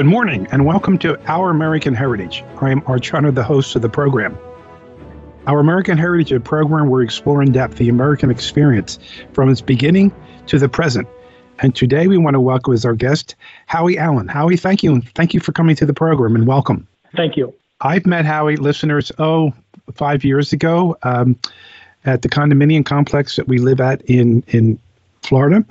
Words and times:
Good 0.00 0.06
morning 0.06 0.48
and 0.50 0.64
welcome 0.64 0.96
to 1.00 1.20
Our 1.30 1.50
American 1.50 1.94
Heritage. 1.94 2.42
I 2.62 2.70
am 2.70 2.82
Arch 2.86 3.10
Hunter, 3.10 3.30
the 3.30 3.44
host 3.44 3.76
of 3.76 3.82
the 3.82 3.90
program. 3.90 4.34
Our 5.46 5.60
American 5.60 5.98
Heritage 5.98 6.32
a 6.32 6.40
program 6.40 6.88
where 6.88 7.00
we 7.00 7.04
explore 7.04 7.42
in 7.42 7.52
depth 7.52 7.76
the 7.76 7.90
American 7.90 8.30
experience 8.30 8.98
from 9.34 9.50
its 9.50 9.60
beginning 9.60 10.10
to 10.46 10.58
the 10.58 10.70
present. 10.70 11.06
And 11.58 11.76
today 11.76 12.06
we 12.06 12.16
want 12.16 12.32
to 12.32 12.40
welcome 12.40 12.72
as 12.72 12.86
our 12.86 12.94
guest 12.94 13.34
Howie 13.66 13.98
Allen. 13.98 14.26
Howie, 14.26 14.56
thank 14.56 14.82
you. 14.82 14.94
And 14.94 15.06
thank 15.10 15.34
you 15.34 15.40
for 15.40 15.52
coming 15.52 15.76
to 15.76 15.84
the 15.84 15.92
program 15.92 16.34
and 16.34 16.46
welcome. 16.46 16.88
Thank 17.14 17.36
you. 17.36 17.52
I've 17.82 18.06
met 18.06 18.24
Howie, 18.24 18.56
listeners, 18.56 19.12
oh, 19.18 19.52
five 19.92 20.24
years 20.24 20.50
ago 20.54 20.96
um, 21.02 21.38
at 22.06 22.22
the 22.22 22.30
condominium 22.30 22.86
complex 22.86 23.36
that 23.36 23.48
we 23.48 23.58
live 23.58 23.82
at 23.82 24.00
in, 24.06 24.44
in 24.48 24.78
Florida. 25.20 25.62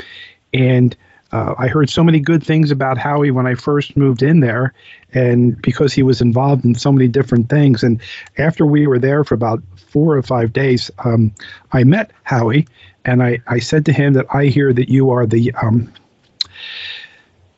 And 0.53 0.95
uh, 1.31 1.53
I 1.57 1.67
heard 1.67 1.89
so 1.89 2.03
many 2.03 2.19
good 2.19 2.43
things 2.43 2.71
about 2.71 2.97
Howie 2.97 3.31
when 3.31 3.45
I 3.45 3.55
first 3.55 3.95
moved 3.95 4.23
in 4.23 4.39
there, 4.39 4.73
and 5.13 5.61
because 5.61 5.93
he 5.93 6.03
was 6.03 6.21
involved 6.21 6.65
in 6.65 6.75
so 6.75 6.91
many 6.91 7.07
different 7.07 7.49
things. 7.49 7.83
And 7.83 8.01
after 8.37 8.65
we 8.65 8.87
were 8.87 8.99
there 8.99 9.23
for 9.23 9.35
about 9.35 9.61
four 9.75 10.15
or 10.15 10.23
five 10.23 10.53
days, 10.53 10.89
um, 10.99 11.33
I 11.71 11.83
met 11.83 12.11
Howie, 12.23 12.67
and 13.05 13.21
I, 13.21 13.39
I 13.47 13.59
said 13.59 13.85
to 13.85 13.93
him 13.93 14.13
that 14.13 14.25
I 14.33 14.45
hear 14.45 14.73
that 14.73 14.89
you 14.89 15.11
are 15.11 15.25
the 15.25 15.53
um, 15.61 15.91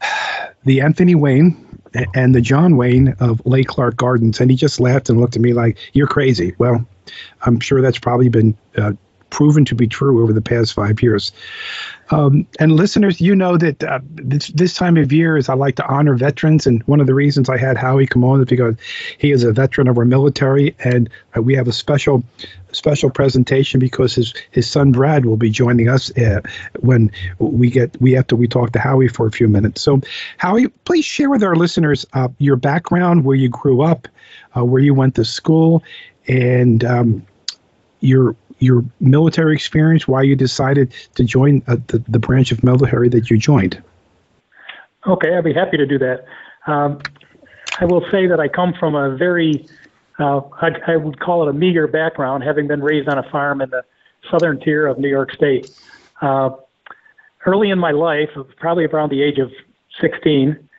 the 0.65 0.81
Anthony 0.81 1.15
Wayne 1.15 1.67
and 2.13 2.35
the 2.35 2.41
John 2.41 2.77
Wayne 2.77 3.15
of 3.19 3.45
Lake 3.45 3.67
Clark 3.67 3.95
Gardens, 3.95 4.39
and 4.39 4.51
he 4.51 4.57
just 4.57 4.79
laughed 4.79 5.09
and 5.09 5.19
looked 5.19 5.35
at 5.35 5.41
me 5.41 5.53
like, 5.53 5.77
"You're 5.93 6.07
crazy." 6.07 6.55
Well, 6.57 6.85
I'm 7.43 7.59
sure 7.59 7.81
that's 7.81 7.99
probably 7.99 8.29
been 8.29 8.57
uh, 8.77 8.93
proven 9.31 9.65
to 9.65 9.75
be 9.75 9.87
true 9.87 10.21
over 10.21 10.31
the 10.31 10.41
past 10.41 10.73
five 10.73 11.01
years. 11.01 11.31
Um, 12.11 12.45
and 12.59 12.73
listeners, 12.73 13.21
you 13.21 13.33
know 13.33 13.57
that 13.57 13.83
uh, 13.83 13.99
this, 14.15 14.47
this 14.49 14.73
time 14.75 14.97
of 14.97 15.13
year 15.13 15.37
is 15.37 15.47
I 15.47 15.53
like 15.53 15.77
to 15.77 15.87
honor 15.87 16.13
veterans, 16.13 16.67
and 16.67 16.83
one 16.83 16.99
of 16.99 17.07
the 17.07 17.13
reasons 17.13 17.49
I 17.49 17.57
had 17.57 17.77
Howie 17.77 18.05
come 18.05 18.23
on 18.25 18.41
is 18.41 18.47
because 18.47 18.75
he 19.17 19.31
is 19.31 19.43
a 19.43 19.51
veteran 19.53 19.87
of 19.87 19.97
our 19.97 20.03
military, 20.03 20.75
and 20.83 21.09
uh, 21.35 21.41
we 21.41 21.55
have 21.55 21.67
a 21.67 21.73
special 21.73 22.23
special 22.73 23.09
presentation 23.09 23.79
because 23.79 24.13
his 24.15 24.33
his 24.51 24.69
son 24.69 24.91
Brad 24.91 25.25
will 25.25 25.37
be 25.37 25.49
joining 25.49 25.87
us 25.89 26.15
uh, 26.17 26.41
when 26.81 27.11
we 27.39 27.69
get 27.69 27.99
we 28.01 28.21
to 28.21 28.35
we 28.35 28.47
talk 28.47 28.73
to 28.73 28.79
Howie 28.79 29.07
for 29.07 29.25
a 29.25 29.31
few 29.31 29.47
minutes. 29.47 29.81
So, 29.81 30.01
Howie, 30.37 30.67
please 30.83 31.05
share 31.05 31.29
with 31.29 31.43
our 31.43 31.55
listeners 31.55 32.05
uh, 32.13 32.27
your 32.39 32.57
background, 32.57 33.23
where 33.23 33.37
you 33.37 33.47
grew 33.47 33.81
up, 33.81 34.07
uh, 34.57 34.65
where 34.65 34.81
you 34.81 34.93
went 34.93 35.15
to 35.15 35.23
school, 35.23 35.81
and 36.27 36.83
um, 36.83 37.25
your 38.01 38.35
your 38.61 38.85
military 38.99 39.55
experience, 39.55 40.07
why 40.07 40.21
you 40.21 40.35
decided 40.35 40.93
to 41.15 41.23
join 41.23 41.61
uh, 41.67 41.75
the, 41.87 41.99
the 42.07 42.19
branch 42.19 42.51
of 42.51 42.63
military 42.63 43.09
that 43.09 43.29
you 43.29 43.37
joined. 43.37 43.81
Okay, 45.07 45.35
I'd 45.35 45.43
be 45.43 45.53
happy 45.53 45.77
to 45.77 45.85
do 45.85 45.97
that. 45.97 46.25
Um, 46.67 47.01
I 47.79 47.85
will 47.85 48.05
say 48.11 48.27
that 48.27 48.39
I 48.39 48.47
come 48.47 48.73
from 48.79 48.93
a 48.93 49.15
very, 49.17 49.65
uh, 50.19 50.41
I, 50.61 50.69
I, 50.87 50.95
would 50.95 51.19
call 51.19 51.41
it 51.41 51.49
a 51.49 51.53
meager 51.53 51.87
background, 51.87 52.43
having 52.43 52.67
been 52.67 52.81
raised 52.81 53.09
on 53.09 53.17
a 53.17 53.27
farm 53.31 53.61
in 53.61 53.71
the 53.71 53.83
southern 54.29 54.59
tier 54.59 54.85
of 54.85 54.99
New 54.99 55.09
York 55.09 55.31
State. 55.31 55.71
Uh, 56.21 56.51
early 57.47 57.71
in 57.71 57.79
my 57.79 57.91
life, 57.91 58.29
probably 58.57 58.85
around 58.85 59.09
the 59.09 59.23
age 59.23 59.39
of 59.39 59.51
16, 59.99 60.69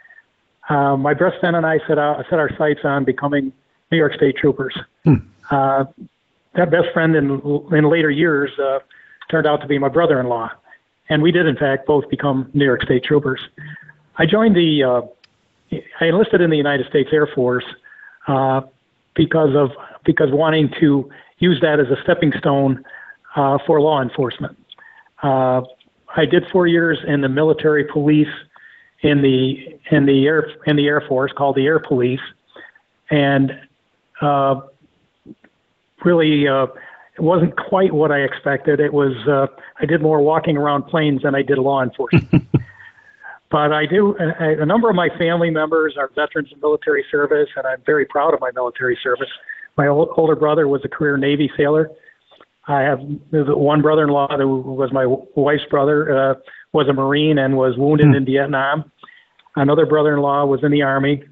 uh, 0.69 0.97
my 0.97 1.15
best 1.15 1.41
friend 1.41 1.57
and 1.57 1.67
I 1.67 1.81
set, 1.89 1.99
out, 1.99 2.25
set 2.31 2.39
our 2.39 2.55
sights 2.57 2.81
on 2.85 3.05
becoming 3.05 3.53
New 3.91 3.99
York 3.99 4.15
State 4.15 4.37
troopers. 4.37 4.79
Hmm. 5.05 5.15
That 6.55 6.71
best 6.71 6.89
friend 6.93 7.15
in 7.17 7.41
in 7.73 7.91
later 7.91 8.11
years 8.11 8.51
uh, 8.59 8.81
turned 9.31 9.47
out 9.47 9.61
to 9.63 9.67
be 9.67 9.79
my 9.79 9.89
brother-in-law, 9.89 10.51
and 11.09 11.23
we 11.23 11.33
did 11.33 11.47
in 11.47 11.57
fact 11.57 11.87
both 11.87 12.09
become 12.11 12.51
New 12.53 12.65
York 12.65 12.83
State 12.83 13.05
troopers. 13.05 13.41
I 14.17 14.27
joined 14.27 14.55
the 14.55 14.85
uh, 14.85 15.03
I 16.01 16.07
enlisted 16.07 16.41
in 16.41 16.51
the 16.51 16.57
United 16.57 16.87
States 16.89 17.11
Air 17.13 17.27
Force 17.27 17.65
uh, 18.29 18.63
because 19.15 19.55
of 19.55 19.71
because 20.05 20.29
wanting 20.31 20.71
to 20.81 21.11
use 21.39 21.61
that 21.61 21.81
as 21.81 21.87
a 21.89 22.01
stepping 22.03 22.33
stone 22.39 22.85
uh, 23.37 23.59
for 23.67 23.81
law 23.81 24.03
enforcement. 24.03 24.57
Uh, 25.23 25.63
I 26.15 26.27
did 26.27 26.45
four 26.53 26.67
years 26.67 26.99
in 27.07 27.21
the 27.23 27.29
military 27.29 27.85
police 27.85 28.29
in 29.03 29.23
the 29.23 29.79
in 29.91 30.07
the 30.07 30.27
air 30.27 30.51
in 30.67 30.77
the 30.77 30.87
Air 30.87 31.03
Force 31.09 31.33
called 31.33 31.57
the 31.57 31.67
Air 31.67 31.79
Police, 31.79 32.21
and 33.11 33.53
uh, 34.21 34.61
really 36.05 36.49
uh, 36.49 36.67
it 37.15 37.21
wasn't 37.21 37.57
quite 37.57 37.93
what 37.93 38.11
I 38.11 38.21
expected. 38.21 38.81
It 38.81 38.93
was 38.93 39.13
uh, 39.29 39.47
I 39.81 39.87
did 39.87 40.01
more 40.01 40.23
walking 40.23 40.57
around 40.57 40.85
planes 40.85 41.23
than 41.23 41.35
I 41.35 41.43
did 41.43 41.59
law 41.59 41.83
enforcement. 41.83 42.49
but 43.51 43.73
I 43.73 43.87
do 43.87 44.17
a, 44.19 44.63
a 44.63 44.67
number 44.67 44.89
of 44.89 44.97
my 44.97 45.09
family 45.19 45.51
members 45.51 45.97
are 45.99 46.11
veterans 46.15 46.53
of 46.53 46.61
military 46.63 47.05
service, 47.11 47.49
and 47.57 47.67
I'm 47.67 47.83
very 47.85 48.07
proud 48.07 48.33
of 48.35 48.41
my 48.41 48.51
military 48.55 48.99
service. 49.03 49.29
My 49.77 49.89
old, 49.89 50.11
older 50.17 50.37
brother 50.37 50.69
was 50.69 50.81
a 50.85 50.89
career 50.89 51.17
Navy 51.17 51.51
sailor. 51.57 51.91
I 52.67 52.81
have 52.83 53.01
one 53.33 53.83
brother-in-law 53.83 54.37
who 54.39 54.61
was 54.61 54.93
my 54.93 55.05
wife's 55.35 55.65
brother 55.69 56.17
uh, 56.17 56.35
was 56.73 56.89
a 56.89 56.93
Marine 56.93 57.39
and 57.39 57.57
was 57.57 57.77
wounded 57.77 58.07
mm. 58.07 58.17
in 58.17 58.25
Vietnam. 58.25 58.91
Another 59.57 59.85
brother-in-law 59.85 60.47
was 60.47 60.61
in 60.63 60.71
the 60.71 60.83
Army, 60.83 61.23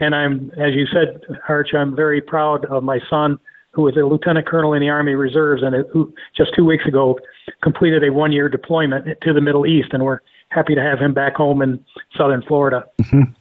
and 0.00 0.14
I'm, 0.14 0.50
as 0.52 0.74
you 0.74 0.86
said, 0.86 1.20
Arch, 1.48 1.74
I'm 1.74 1.94
very 1.94 2.20
proud 2.20 2.64
of 2.66 2.82
my 2.82 3.00
son 3.10 3.38
who 3.76 3.82
was 3.82 3.96
a 3.96 4.00
lieutenant 4.00 4.46
colonel 4.46 4.72
in 4.72 4.80
the 4.80 4.88
Army 4.88 5.14
Reserves 5.14 5.62
and 5.62 5.84
who 5.92 6.12
just 6.34 6.54
two 6.56 6.64
weeks 6.64 6.86
ago 6.86 7.18
completed 7.62 8.02
a 8.02 8.10
one 8.10 8.32
year 8.32 8.48
deployment 8.48 9.20
to 9.20 9.34
the 9.34 9.40
Middle 9.42 9.66
East. 9.66 9.90
And 9.92 10.02
we're 10.02 10.20
happy 10.48 10.74
to 10.74 10.80
have 10.80 10.98
him 10.98 11.12
back 11.12 11.34
home 11.34 11.60
in 11.60 11.84
southern 12.16 12.40
Florida. 12.40 12.86
Mm-hmm. 13.02 13.32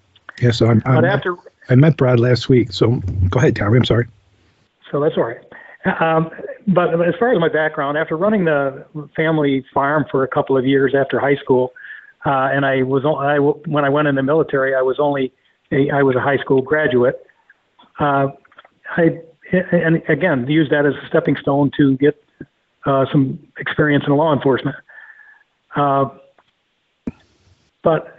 Yeah, 0.42 0.52
so 0.52 0.68
I'm, 0.68 0.84
I'm, 0.86 0.96
but 0.96 1.06
after, 1.06 1.38
I 1.70 1.76
met 1.76 1.96
Brad 1.96 2.20
last 2.20 2.50
week. 2.50 2.74
So 2.74 3.02
go 3.30 3.40
ahead, 3.40 3.56
Tommy. 3.56 3.78
I'm 3.78 3.86
sorry. 3.86 4.08
So 4.92 5.00
that's 5.00 5.16
all 5.16 5.24
right. 5.24 5.40
Um, 6.02 6.30
but 6.68 7.02
as 7.08 7.16
far 7.18 7.32
as 7.32 7.40
my 7.40 7.48
background, 7.48 7.98
after 7.98 8.18
running 8.18 8.44
the 8.44 8.86
family 9.16 9.64
farm 9.74 10.04
for 10.12 10.24
a 10.24 10.28
couple 10.28 10.58
of 10.58 10.66
years 10.66 10.94
after 10.94 11.18
high 11.18 11.38
school, 11.38 11.72
uh, 12.26 12.50
and 12.52 12.66
I 12.66 12.82
was 12.82 13.06
I, 13.06 13.38
when 13.70 13.86
I 13.86 13.90
went 13.90 14.10
in 14.10 14.16
the 14.16 14.24
military, 14.24 14.76
I 14.76 14.82
was 14.82 14.98
only 15.00 15.32
a, 15.72 15.92
I 15.92 16.04
was 16.04 16.18
a 16.18 16.20
high 16.20 16.38
school 16.38 16.62
graduate. 16.62 17.26
Uh, 18.00 18.28
I 18.98 19.22
and 19.72 20.02
again, 20.10 20.48
use 20.48 20.70
that 20.70 20.86
as 20.86 20.94
a 20.94 21.08
stepping 21.08 21.36
stone 21.38 21.72
to 21.78 21.98
get 21.98 22.22
uh, 22.86 23.06
some 23.12 23.40
experience 23.58 24.06
in 24.08 24.14
law 24.14 24.34
enforcement. 24.34 24.76
Uh, 25.76 26.10
but 27.84 28.16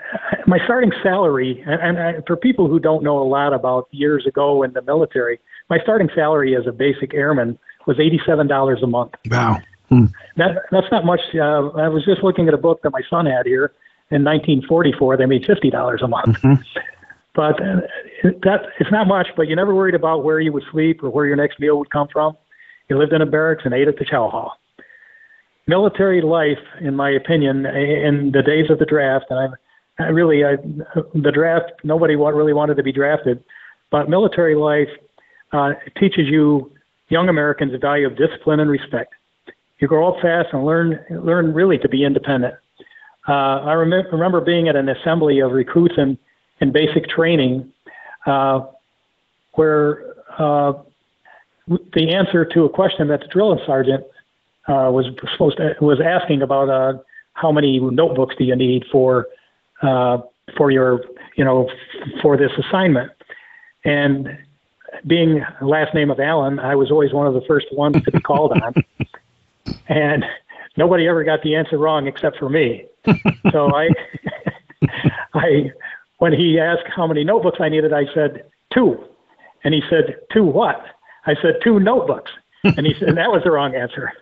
my 0.46 0.58
starting 0.64 0.92
salary, 1.02 1.62
and, 1.66 1.98
and, 1.98 2.26
for 2.26 2.36
people 2.36 2.68
who 2.68 2.78
don't 2.78 3.02
know 3.02 3.18
a 3.18 3.24
lot 3.24 3.52
about 3.52 3.88
years 3.90 4.26
ago 4.26 4.62
in 4.62 4.72
the 4.72 4.82
military, 4.82 5.40
my 5.68 5.78
starting 5.80 6.08
salary 6.14 6.54
as 6.54 6.66
a 6.66 6.72
basic 6.72 7.14
airman 7.14 7.58
was 7.86 7.98
eighty-seven 7.98 8.46
dollars 8.46 8.82
a 8.82 8.86
month. 8.86 9.14
Wow, 9.28 9.58
hmm. 9.88 10.06
that 10.36 10.62
that's 10.70 10.86
not 10.92 11.04
much. 11.04 11.20
Uh, 11.34 11.68
I 11.70 11.88
was 11.88 12.04
just 12.04 12.22
looking 12.22 12.46
at 12.46 12.54
a 12.54 12.58
book 12.58 12.82
that 12.82 12.90
my 12.90 13.02
son 13.10 13.26
had 13.26 13.46
here 13.46 13.72
in 14.10 14.22
1944. 14.22 15.16
They 15.16 15.26
made 15.26 15.44
fifty 15.44 15.70
dollars 15.70 16.02
a 16.02 16.08
month. 16.08 16.38
Mm-hmm. 16.42 16.62
But 17.34 17.60
uh, 17.60 17.80
that 18.22 18.60
it's 18.78 18.90
not 18.90 19.06
much, 19.06 19.28
but 19.36 19.48
you 19.48 19.56
never 19.56 19.74
worried 19.74 19.94
about 19.94 20.24
where 20.24 20.40
you 20.40 20.52
would 20.52 20.64
sleep 20.72 21.02
or 21.02 21.10
where 21.10 21.26
your 21.26 21.36
next 21.36 21.60
meal 21.60 21.78
would 21.78 21.90
come 21.90 22.08
from. 22.12 22.36
You 22.88 22.98
lived 22.98 23.12
in 23.12 23.22
a 23.22 23.26
barracks 23.26 23.62
and 23.64 23.74
ate 23.74 23.88
at 23.88 23.98
the 23.98 24.04
chow 24.04 24.28
hall. 24.28 24.52
Military 25.66 26.22
life, 26.22 26.58
in 26.80 26.94
my 26.94 27.10
opinion, 27.10 27.66
in 27.66 28.30
the 28.32 28.42
days 28.42 28.70
of 28.70 28.78
the 28.78 28.86
draft, 28.86 29.26
and 29.30 29.56
I, 29.98 30.04
I 30.04 30.08
really, 30.08 30.44
I, 30.44 30.56
the 31.14 31.32
draft, 31.32 31.72
nobody 31.82 32.14
really 32.14 32.52
wanted 32.52 32.76
to 32.76 32.82
be 32.82 32.92
drafted, 32.92 33.42
but 33.90 34.08
military 34.08 34.54
life 34.54 34.88
uh, 35.52 35.72
teaches 35.98 36.26
you 36.26 36.72
young 37.08 37.28
Americans 37.28 37.72
the 37.72 37.78
value 37.78 38.06
of 38.06 38.16
discipline 38.16 38.60
and 38.60 38.70
respect. 38.70 39.14
You 39.78 39.88
grow 39.88 40.12
up 40.12 40.22
fast 40.22 40.48
and 40.52 40.64
learn 40.64 41.04
learn 41.10 41.52
really 41.52 41.78
to 41.78 41.88
be 41.88 42.04
independent. 42.04 42.54
Uh, 43.28 43.60
I 43.60 43.74
rem- 43.74 44.06
remember 44.10 44.40
being 44.40 44.68
at 44.68 44.76
an 44.76 44.88
assembly 44.88 45.40
of 45.40 45.52
recruits 45.52 45.94
and 45.98 46.16
in 46.60 46.72
basic 46.72 47.08
training, 47.08 47.70
where 49.52 50.14
uh, 50.38 50.74
the 51.66 52.14
answer 52.14 52.44
to 52.44 52.64
a 52.64 52.68
question 52.68 53.08
that 53.08 53.20
the 53.20 53.26
drill 53.26 53.58
sergeant 53.66 54.04
uh, 54.68 54.90
was 54.92 55.06
supposed 55.32 55.56
to, 55.56 55.74
was 55.80 56.00
asking 56.00 56.42
about 56.42 56.68
uh, 56.68 56.98
how 57.34 57.52
many 57.52 57.78
notebooks 57.80 58.34
do 58.36 58.44
you 58.44 58.56
need 58.56 58.84
for 58.90 59.26
uh, 59.82 60.18
for 60.56 60.70
your 60.70 61.04
you 61.36 61.44
know 61.44 61.68
for 62.22 62.36
this 62.36 62.52
assignment, 62.58 63.10
and 63.84 64.38
being 65.06 65.44
last 65.60 65.94
name 65.94 66.10
of 66.10 66.20
Allen, 66.20 66.58
I 66.58 66.74
was 66.74 66.90
always 66.90 67.12
one 67.12 67.26
of 67.26 67.34
the 67.34 67.42
first 67.42 67.66
ones 67.72 68.02
to 68.02 68.10
be 68.10 68.20
called 68.20 68.52
on, 68.52 68.74
and 69.88 70.24
nobody 70.76 71.06
ever 71.06 71.24
got 71.24 71.42
the 71.42 71.54
answer 71.54 71.78
wrong 71.78 72.06
except 72.06 72.38
for 72.38 72.48
me. 72.48 72.86
So 73.52 73.72
I 73.72 73.88
I 75.34 75.72
when 76.18 76.32
he 76.32 76.58
asked 76.58 76.86
how 76.94 77.06
many 77.06 77.24
notebooks 77.24 77.58
I 77.60 77.68
needed, 77.68 77.92
I 77.92 78.04
said 78.14 78.44
two. 78.72 79.04
And 79.64 79.74
he 79.74 79.82
said, 79.90 80.16
two 80.32 80.44
what? 80.44 80.84
I 81.26 81.34
said, 81.42 81.56
two 81.62 81.80
notebooks. 81.80 82.30
And 82.64 82.86
he 82.86 82.94
said, 82.98 83.08
and 83.08 83.18
that 83.18 83.30
was 83.30 83.42
the 83.44 83.50
wrong 83.50 83.74
answer. 83.74 84.12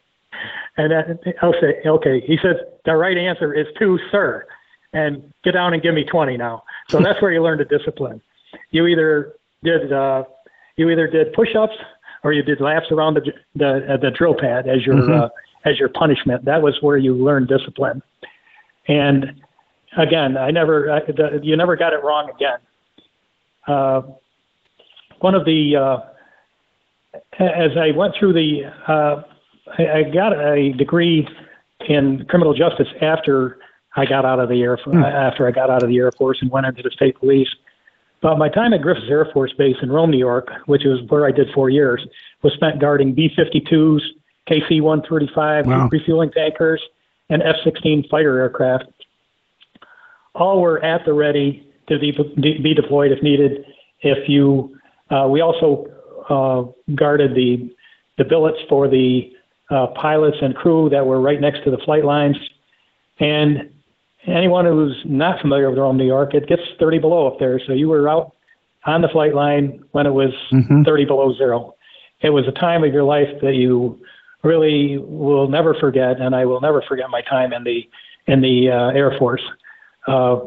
And 0.76 0.91
that, 0.91 1.35
I'll 1.43 1.55
say, 1.61 1.81
okay. 1.87 2.20
He 2.20 2.37
says 2.43 2.56
the 2.85 2.96
right 2.96 3.17
answer 3.17 3.55
is 3.55 3.67
two, 3.79 3.99
sir. 4.11 4.46
and 4.94 5.32
get 5.43 5.52
down 5.52 5.75
and 5.75 5.82
give 5.82 5.94
me 5.94 6.05
20 6.05 6.37
now. 6.37 6.64
So 6.88 7.00
that's 7.00 7.20
where 7.20 7.32
you 7.32 7.43
learn 7.43 7.58
to 7.58 7.64
discipline. 7.64 8.23
You 8.70 8.87
either 8.87 9.35
did 9.62 9.93
uh, 9.93 10.25
you 10.76 10.91
either 10.91 11.06
did 11.06 11.32
push-ups 11.32 11.75
or 12.23 12.32
you 12.32 12.43
did 12.43 12.61
laps 12.61 12.87
around 12.91 13.14
the 13.14 13.32
the, 13.55 13.94
uh, 13.94 13.96
the 13.96 14.11
drill 14.11 14.35
pad 14.35 14.69
as 14.69 14.85
your 14.87 14.96
mm-hmm. 14.96 15.12
uh, 15.12 15.29
as 15.64 15.79
your 15.79 15.88
punishment. 15.88 16.44
That 16.44 16.62
was 16.62 16.76
where 16.81 16.96
you 16.96 17.14
learned 17.14 17.49
discipline. 17.49 18.02
And 18.87 19.43
again, 19.96 20.37
I 20.37 20.50
never 20.50 20.91
I, 20.91 21.00
the, 21.00 21.41
you 21.43 21.56
never 21.56 21.76
got 21.76 21.93
it 21.93 22.02
wrong 22.02 22.31
again. 22.31 22.58
Uh, 23.67 24.02
one 25.20 25.35
of 25.35 25.44
the 25.44 25.76
uh, 25.76 25.99
as 27.38 27.76
I 27.76 27.91
went 27.93 28.14
through 28.19 28.32
the 28.35 28.73
uh, 28.88 29.23
I, 29.79 29.99
I 29.99 30.02
got 30.02 30.32
a 30.32 30.73
degree 30.73 31.26
in 31.88 32.25
criminal 32.26 32.55
justice 32.55 32.88
after 33.00 33.58
I 33.96 34.06
got 34.06 34.25
out 34.25 34.41
of 34.41 34.49
the 34.49 34.62
air 34.62 34.76
mm. 34.76 35.02
after 35.05 35.46
I 35.46 35.50
got 35.50 35.70
out 35.70 35.82
of 35.82 35.88
the 35.88 35.99
Air 35.99 36.12
Force 36.12 36.38
and 36.41 36.50
went 36.50 36.67
into 36.67 36.82
the 36.82 36.91
state 36.91 37.17
police. 37.17 37.49
But 38.20 38.38
my 38.38 38.49
time 38.49 38.73
at 38.73 38.81
Griffiss 38.81 39.08
Air 39.11 39.29
Force 39.32 39.52
Base 39.52 39.76
in 39.82 39.93
Rome, 39.93 40.11
New 40.11 40.19
York, 40.19 40.49
which 40.67 40.87
is 40.87 40.99
where 41.08 41.26
I 41.26 41.31
did 41.31 41.49
four 41.52 41.69
years, 41.69 42.06
was 42.43 42.55
spent 42.55 42.81
guarding 42.81 43.14
B-52s, 43.14 44.00
KC-135 44.49 45.67
wow. 45.67 45.88
refueling 45.88 46.31
tankers, 46.31 46.82
and 47.29 47.43
F-16 47.43 48.08
fighter 48.08 48.41
aircraft. 48.41 48.85
All 50.34 50.60
were 50.60 50.82
at 50.84 51.04
the 51.04 51.12
ready 51.12 51.69
to 51.88 51.98
be, 51.98 52.12
be 52.62 52.75
deployed 52.75 53.12
if 53.12 53.22
needed. 53.22 53.64
If 54.00 54.28
you, 54.28 54.76
uh, 55.10 55.28
we 55.28 55.40
also 55.40 55.86
uh, 56.28 56.94
guarded 56.94 57.34
the 57.34 57.75
the 58.16 58.25
billets 58.25 58.58
for 58.69 58.86
the 58.88 59.32
uh, 59.70 59.88
pilots 60.00 60.36
and 60.40 60.54
crew 60.54 60.88
that 60.90 61.04
were 61.04 61.20
right 61.20 61.40
next 61.40 61.64
to 61.64 61.70
the 61.70 61.78
flight 61.78 62.04
lines. 62.04 62.36
And 63.19 63.72
anyone 64.26 64.66
who's 64.66 64.96
not 65.04 65.40
familiar 65.40 65.69
with 65.69 65.78
Rome, 65.78 65.96
New 65.96 66.06
York, 66.06 66.34
it 66.34 66.46
gets 66.46 66.62
30 66.78 66.98
below 67.00 67.26
up 67.26 67.38
there. 67.38 67.60
So 67.66 67.72
you 67.72 67.88
were 67.88 68.08
out 68.08 68.36
on 68.86 69.02
the 69.02 69.08
flight 69.08 69.34
line 69.34 69.82
when 69.92 70.06
it 70.06 70.12
was 70.12 70.31
mm-hmm. 70.52 70.82
30 70.82 71.04
below 71.06 71.34
zero. 71.36 71.75
It 72.20 72.31
was 72.31 72.46
a 72.46 72.52
time 72.52 72.84
of 72.84 72.92
your 72.92 73.04
life 73.04 73.28
that 73.42 73.54
you 73.54 74.00
really 74.42 74.98
will 74.98 75.48
never 75.48 75.75
forget, 75.75 76.20
and 76.20 76.34
I 76.34 76.44
will 76.44 76.60
never 76.60 76.82
forget 76.86 77.10
my 77.10 77.22
time 77.22 77.52
in 77.52 77.64
the 77.64 77.88
in 78.26 78.40
the 78.40 78.70
uh, 78.70 78.96
Air 78.96 79.16
Force. 79.19 79.42
Uh, 80.06 80.41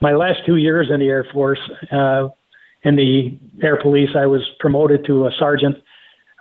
my 0.00 0.12
last 0.12 0.40
two 0.46 0.56
years 0.56 0.88
in 0.90 1.00
the 1.00 1.06
Air 1.06 1.26
Force, 1.32 1.58
uh, 1.90 2.28
in 2.84 2.96
the 2.96 3.36
Air 3.62 3.80
Police, 3.80 4.10
I 4.16 4.26
was 4.26 4.42
promoted 4.60 5.04
to 5.06 5.26
a 5.26 5.30
sergeant 5.38 5.76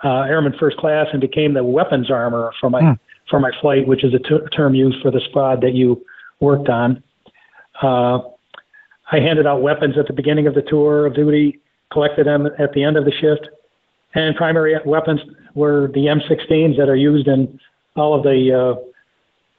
uh, 0.03 0.21
airman 0.21 0.53
first 0.59 0.77
class 0.77 1.07
and 1.11 1.19
became 1.19 1.53
the 1.53 1.63
weapons 1.63 2.11
armor 2.11 2.51
for 2.59 2.69
my 2.69 2.81
mm. 2.81 2.99
for 3.29 3.39
my 3.39 3.51
flight, 3.61 3.87
which 3.87 4.03
is 4.03 4.13
a 4.13 4.19
t- 4.19 4.45
term 4.55 4.75
used 4.75 5.01
for 5.01 5.11
the 5.11 5.21
squad 5.29 5.61
that 5.61 5.73
you 5.73 6.03
worked 6.39 6.69
on. 6.69 7.03
Uh, 7.81 8.19
I 9.11 9.19
handed 9.19 9.47
out 9.47 9.61
weapons 9.61 9.97
at 9.97 10.07
the 10.07 10.13
beginning 10.13 10.47
of 10.47 10.53
the 10.53 10.61
tour 10.61 11.05
of 11.07 11.15
duty, 11.15 11.59
collected 11.91 12.27
them 12.27 12.47
at 12.59 12.73
the 12.73 12.83
end 12.83 12.97
of 12.97 13.05
the 13.05 13.11
shift, 13.11 13.47
and 14.13 14.35
primary 14.35 14.75
weapons 14.85 15.19
were 15.55 15.89
the 15.93 16.01
M16s 16.01 16.77
that 16.77 16.89
are 16.89 16.95
used 16.95 17.27
in 17.27 17.59
all 17.95 18.13
of 18.13 18.23
the 18.23 18.53
uh, 18.53 18.79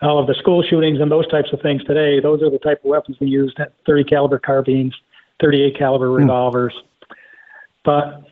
all 0.02 0.18
of 0.18 0.26
the 0.26 0.34
school 0.34 0.62
shootings 0.62 1.00
and 1.00 1.10
those 1.10 1.26
types 1.28 1.52
of 1.52 1.60
things 1.60 1.82
today. 1.84 2.20
Those 2.20 2.42
are 2.42 2.50
the 2.50 2.58
type 2.58 2.84
of 2.84 2.90
weapons 2.90 3.16
we 3.20 3.28
used: 3.28 3.58
30 3.86 4.04
caliber 4.04 4.38
carbines, 4.38 4.94
38 5.40 5.78
caliber 5.78 6.08
mm. 6.08 6.18
revolvers. 6.18 6.74
But 7.84 8.22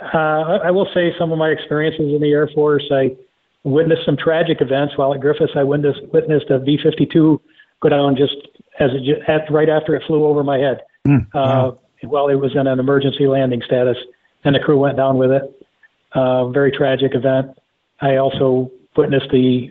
uh, 0.00 0.58
I 0.62 0.70
will 0.70 0.88
say 0.94 1.12
some 1.18 1.32
of 1.32 1.38
my 1.38 1.48
experiences 1.48 2.12
in 2.14 2.20
the 2.20 2.30
Air 2.30 2.48
Force. 2.54 2.84
I 2.92 3.16
witnessed 3.64 4.04
some 4.06 4.16
tragic 4.16 4.60
events 4.60 4.96
while 4.96 5.14
at 5.14 5.20
Griffiss. 5.20 5.56
I 5.56 5.64
witnessed, 5.64 6.00
witnessed 6.12 6.50
a 6.50 6.58
B-52 6.58 7.40
go 7.80 7.88
down 7.88 8.16
just 8.16 8.36
as 8.80 8.90
it, 8.92 9.28
at, 9.28 9.50
right 9.50 9.68
after 9.68 9.94
it 9.94 10.02
flew 10.06 10.24
over 10.24 10.44
my 10.44 10.58
head. 10.58 10.80
Mm, 11.06 11.26
uh, 11.34 11.72
while 12.02 12.28
it 12.28 12.36
was 12.36 12.54
in 12.54 12.66
an 12.66 12.78
emergency 12.78 13.26
landing 13.26 13.62
status, 13.64 13.96
and 14.44 14.54
the 14.54 14.60
crew 14.60 14.78
went 14.78 14.96
down 14.96 15.18
with 15.18 15.30
it. 15.30 15.66
Uh, 16.12 16.48
very 16.48 16.70
tragic 16.70 17.14
event. 17.14 17.58
I 18.00 18.16
also 18.16 18.70
witnessed 18.96 19.30
the 19.30 19.70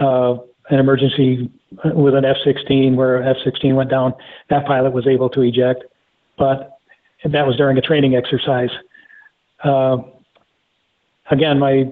uh, 0.00 0.38
an 0.70 0.78
emergency 0.78 1.50
with 1.84 2.14
an 2.14 2.24
F-16 2.24 2.94
where 2.94 3.22
F-16 3.22 3.74
went 3.74 3.90
down. 3.90 4.14
That 4.50 4.66
pilot 4.66 4.92
was 4.92 5.06
able 5.06 5.28
to 5.30 5.42
eject, 5.42 5.84
but 6.36 6.78
that 7.24 7.46
was 7.46 7.56
during 7.56 7.78
a 7.78 7.80
training 7.80 8.14
exercise 8.14 8.70
uh, 9.64 9.98
again, 11.30 11.58
my 11.58 11.90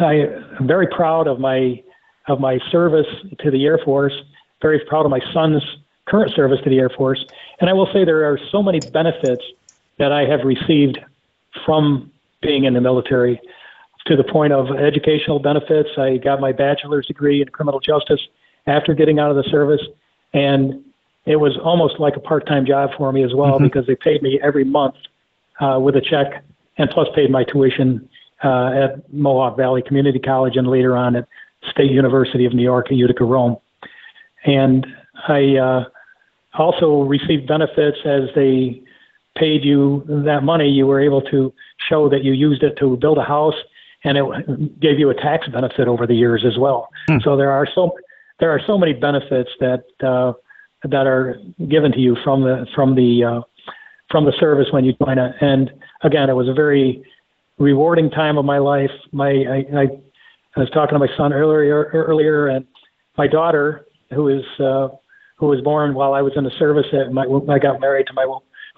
I 0.00 0.14
am 0.58 0.66
very 0.66 0.86
proud 0.86 1.26
of 1.26 1.40
my 1.40 1.82
of 2.26 2.40
my 2.40 2.58
service 2.70 3.06
to 3.40 3.50
the 3.50 3.64
Air 3.64 3.78
Force. 3.84 4.14
Very 4.60 4.80
proud 4.86 5.04
of 5.04 5.10
my 5.10 5.20
son's 5.32 5.62
current 6.06 6.32
service 6.34 6.58
to 6.64 6.70
the 6.70 6.78
Air 6.78 6.90
Force, 6.90 7.24
and 7.60 7.70
I 7.70 7.72
will 7.72 7.90
say 7.92 8.04
there 8.04 8.30
are 8.30 8.38
so 8.50 8.62
many 8.62 8.80
benefits 8.80 9.44
that 9.98 10.12
I 10.12 10.24
have 10.24 10.44
received 10.44 10.98
from 11.64 12.10
being 12.40 12.64
in 12.64 12.74
the 12.74 12.80
military. 12.80 13.40
To 14.08 14.16
the 14.16 14.24
point 14.24 14.52
of 14.52 14.70
educational 14.70 15.38
benefits, 15.38 15.90
I 15.98 16.16
got 16.16 16.40
my 16.40 16.52
bachelor's 16.52 17.06
degree 17.06 17.42
in 17.42 17.48
criminal 17.48 17.78
justice 17.78 18.20
after 18.66 18.94
getting 18.94 19.18
out 19.18 19.30
of 19.30 19.36
the 19.36 19.48
service, 19.50 19.82
and 20.32 20.82
it 21.26 21.36
was 21.36 21.58
almost 21.62 22.00
like 22.00 22.16
a 22.16 22.20
part-time 22.20 22.64
job 22.64 22.90
for 22.96 23.12
me 23.12 23.22
as 23.22 23.34
well 23.34 23.56
mm-hmm. 23.56 23.64
because 23.64 23.86
they 23.86 23.96
paid 23.96 24.22
me 24.22 24.40
every 24.42 24.64
month 24.64 24.94
uh, 25.60 25.78
with 25.80 25.94
a 25.96 26.00
check 26.00 26.42
and 26.78 26.88
plus 26.90 27.06
paid 27.14 27.30
my 27.30 27.44
tuition 27.44 28.08
uh, 28.42 28.70
at 28.72 29.12
Mohawk 29.12 29.56
Valley 29.56 29.82
Community 29.82 30.18
College 30.18 30.56
and 30.56 30.66
later 30.66 30.96
on 30.96 31.16
at 31.16 31.28
State 31.70 31.90
University 31.90 32.46
of 32.46 32.54
New 32.54 32.62
York 32.62 32.86
at 32.86 32.96
Utica 32.96 33.24
Rome. 33.24 33.58
And 34.46 34.86
I 35.26 35.56
uh, 35.56 35.84
also 36.54 37.02
received 37.02 37.46
benefits 37.46 37.98
as 38.04 38.22
they 38.34 38.82
paid 39.36 39.64
you 39.64 40.04
that 40.24 40.44
money. 40.44 40.68
You 40.68 40.86
were 40.86 41.00
able 41.00 41.20
to 41.22 41.52
show 41.88 42.08
that 42.08 42.24
you 42.24 42.32
used 42.32 42.62
it 42.62 42.76
to 42.78 42.96
build 42.96 43.18
a 43.18 43.24
house, 43.24 43.54
and 44.04 44.16
it 44.16 44.80
gave 44.80 44.98
you 44.98 45.10
a 45.10 45.14
tax 45.14 45.48
benefit 45.48 45.88
over 45.88 46.06
the 46.06 46.14
years 46.14 46.44
as 46.46 46.58
well. 46.58 46.88
Hmm. 47.08 47.18
So 47.22 47.36
there 47.36 47.50
are 47.50 47.66
so 47.74 47.92
there 48.40 48.50
are 48.50 48.60
so 48.66 48.78
many 48.78 48.92
benefits 48.92 49.50
that 49.60 49.84
uh, 50.02 50.32
that 50.84 51.06
are 51.06 51.36
given 51.68 51.92
to 51.92 51.98
you 51.98 52.16
from 52.22 52.42
the 52.42 52.66
from 52.74 52.94
the 52.94 53.24
uh, 53.24 53.40
from 54.10 54.24
the 54.24 54.32
service 54.38 54.66
when 54.70 54.84
you 54.84 54.94
join 55.04 55.18
it. 55.18 55.34
And 55.40 55.70
again, 56.02 56.30
it 56.30 56.34
was 56.34 56.48
a 56.48 56.54
very 56.54 57.02
rewarding 57.58 58.10
time 58.10 58.38
of 58.38 58.44
my 58.44 58.58
life. 58.58 58.90
My 59.12 59.30
I, 59.30 59.64
I, 59.76 59.82
I 60.56 60.60
was 60.60 60.70
talking 60.70 60.94
to 60.94 60.98
my 60.98 61.08
son 61.16 61.32
earlier 61.32 61.90
earlier, 61.92 62.48
and 62.48 62.66
my 63.16 63.26
daughter, 63.26 63.86
who 64.14 64.28
is 64.28 64.44
uh, 64.60 64.88
who 65.36 65.46
was 65.46 65.60
born 65.62 65.94
while 65.94 66.14
I 66.14 66.22
was 66.22 66.32
in 66.36 66.44
the 66.44 66.52
service, 66.58 66.86
at 66.92 67.12
my, 67.12 67.24
I 67.48 67.58
got 67.58 67.80
married 67.80 68.06
to 68.08 68.12
my 68.12 68.26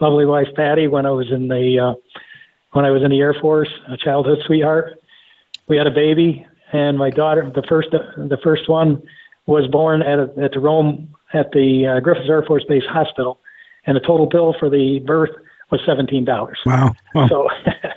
lovely 0.01 0.27
wife 0.27 0.49
Patty 0.57 0.89
when 0.89 1.07
I 1.07 1.11
was 1.11 1.27
in 1.31 1.49
the 1.49 1.79
uh, 1.79 1.95
when 2.73 2.85
I 2.85 2.91
was 2.91 3.03
in 3.03 3.11
the 3.11 3.21
Air 3.21 3.35
Force, 3.41 3.69
a 3.89 3.97
childhood 3.97 4.39
sweetheart. 4.47 5.00
We 5.71 5.77
had 5.77 5.87
a 5.87 5.93
baby, 5.93 6.45
and 6.73 6.99
my 6.99 7.11
daughter, 7.11 7.49
the 7.55 7.63
first 7.69 7.93
the 7.93 8.39
first 8.43 8.69
one, 8.69 9.01
was 9.47 9.69
born 9.69 10.03
at 10.03 10.19
a, 10.19 10.29
at 10.43 10.51
the 10.51 10.59
Rome 10.59 11.15
at 11.33 11.53
the 11.53 11.87
uh, 11.87 12.01
Griffiss 12.05 12.29
Air 12.29 12.43
Force 12.43 12.65
Base 12.69 12.83
Hospital, 12.91 13.39
and 13.87 13.95
the 13.97 14.01
total 14.01 14.27
bill 14.27 14.53
for 14.59 14.69
the 14.69 14.99
birth 15.07 15.31
was 15.71 15.81
seventeen 15.87 16.25
dollars. 16.25 16.59
Wow! 16.67 16.93
So 17.29 17.49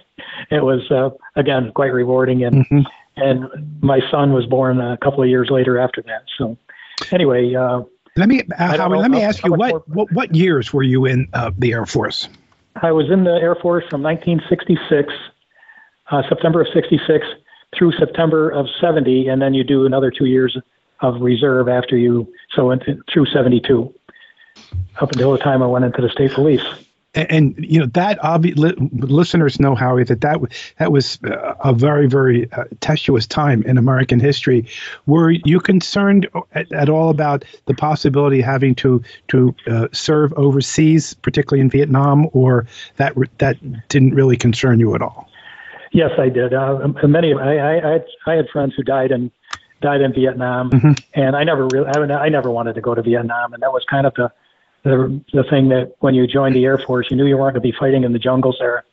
it 0.51 0.63
was 0.63 0.81
uh, 0.91 1.09
again 1.35 1.71
quite 1.73 1.91
rewarding, 1.91 2.43
and 2.43 2.63
mm-hmm. 2.63 2.81
and 3.15 3.81
my 3.81 4.01
son 4.11 4.33
was 4.33 4.45
born 4.45 4.79
a 4.79 4.95
couple 4.97 5.23
of 5.23 5.29
years 5.29 5.49
later 5.49 5.79
after 5.79 6.03
that. 6.03 6.25
So 6.37 6.55
anyway, 7.11 7.55
uh, 7.55 7.81
let 8.17 8.29
me 8.29 8.43
uh, 8.59 8.77
Howard, 8.77 8.99
let 8.99 9.09
me 9.09 9.23
ask 9.23 9.43
you 9.43 9.51
what, 9.51 9.89
what 9.89 10.11
what 10.11 10.35
years 10.35 10.71
were 10.71 10.83
you 10.83 11.07
in 11.07 11.27
uh, 11.33 11.49
the 11.57 11.73
Air 11.73 11.87
Force? 11.87 12.29
I 12.83 12.91
was 12.91 13.09
in 13.09 13.23
the 13.23 13.31
Air 13.31 13.55
Force 13.55 13.85
from 13.89 14.03
1966, 14.03 15.11
uh, 16.11 16.21
September 16.29 16.61
of 16.61 16.67
'66 16.71 17.25
through 17.77 17.93
September 17.93 18.49
of 18.49 18.67
'70, 18.79 19.27
and 19.27 19.41
then 19.41 19.53
you 19.53 19.63
do 19.63 19.85
another 19.85 20.11
two 20.11 20.25
years 20.25 20.57
of 21.01 21.21
reserve 21.21 21.67
after 21.67 21.97
you 21.97 22.31
so 22.55 22.75
through 23.11 23.25
'72 23.25 23.93
up 25.01 25.11
until 25.11 25.31
the 25.31 25.37
time 25.39 25.61
I 25.61 25.67
went 25.67 25.85
into 25.85 26.01
the 26.01 26.09
state 26.09 26.31
police 26.31 26.63
and, 27.15 27.31
and 27.31 27.65
you 27.65 27.79
know 27.79 27.85
that 27.87 28.19
obvi- 28.19 28.55
li- 28.57 28.75
listeners 28.91 29.59
know 29.59 29.75
Howie 29.75 30.03
that 30.03 30.21
that 30.21 30.39
that 30.77 30.91
was 30.91 31.19
a 31.23 31.73
very 31.73 32.07
very 32.07 32.51
uh, 32.53 32.63
testuous 32.79 33.27
time 33.27 33.63
in 33.63 33.77
American 33.77 34.19
history. 34.19 34.65
Were 35.05 35.31
you 35.31 35.59
concerned 35.59 36.27
at, 36.53 36.71
at 36.71 36.89
all 36.89 37.09
about 37.09 37.45
the 37.65 37.73
possibility 37.73 38.39
of 38.39 38.45
having 38.45 38.75
to 38.75 39.03
to 39.29 39.55
uh, 39.67 39.87
serve 39.91 40.33
overseas, 40.33 41.13
particularly 41.15 41.61
in 41.61 41.69
Vietnam, 41.69 42.29
or 42.33 42.67
that 42.97 43.13
that 43.37 43.57
didn't 43.89 44.13
really 44.15 44.37
concern 44.37 44.79
you 44.79 44.95
at 44.95 45.01
all? 45.01 45.29
Yes, 45.93 46.11
I 46.17 46.29
did. 46.29 46.53
Uh, 46.53 46.87
many 47.03 47.33
I, 47.33 47.55
I, 47.55 47.89
I, 47.89 47.91
had, 47.91 48.05
I 48.25 48.33
had 48.33 48.49
friends 48.49 48.73
who 48.75 48.83
died 48.83 49.11
in 49.11 49.31
died 49.81 50.01
in 50.01 50.11
Vietnam, 50.13 50.71
mm-hmm. 50.71 50.93
and 51.13 51.35
I 51.35 51.43
never 51.43 51.67
really 51.67 51.87
I, 51.87 52.25
I 52.25 52.29
never 52.29 52.49
wanted 52.49 52.73
to 52.75 52.81
go 52.81 52.95
to 52.95 53.01
Vietnam, 53.01 53.53
and 53.53 53.61
that 53.61 53.71
was 53.71 53.85
kind 53.89 54.07
of 54.07 54.13
the 54.15 54.31
the 54.83 55.21
the 55.33 55.43
thing 55.43 55.69
that 55.69 55.93
when 55.99 56.15
you 56.15 56.25
joined 56.25 56.55
the 56.55 56.65
Air 56.65 56.79
Force, 56.79 57.07
you 57.11 57.15
knew 57.15 57.27
you 57.27 57.37
weren't 57.37 57.53
going 57.53 57.61
to 57.63 57.71
be 57.71 57.77
fighting 57.79 58.03
in 58.03 58.11
the 58.11 58.19
jungles 58.19 58.57
there. 58.59 58.83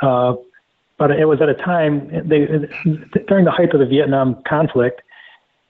Uh, 0.00 0.34
but 0.98 1.10
it 1.10 1.26
was 1.26 1.42
at 1.42 1.48
a 1.48 1.54
time 1.54 2.08
they, 2.26 2.46
during 3.28 3.44
the 3.44 3.50
height 3.50 3.72
of 3.74 3.80
the 3.80 3.86
Vietnam 3.86 4.42
conflict, 4.46 5.02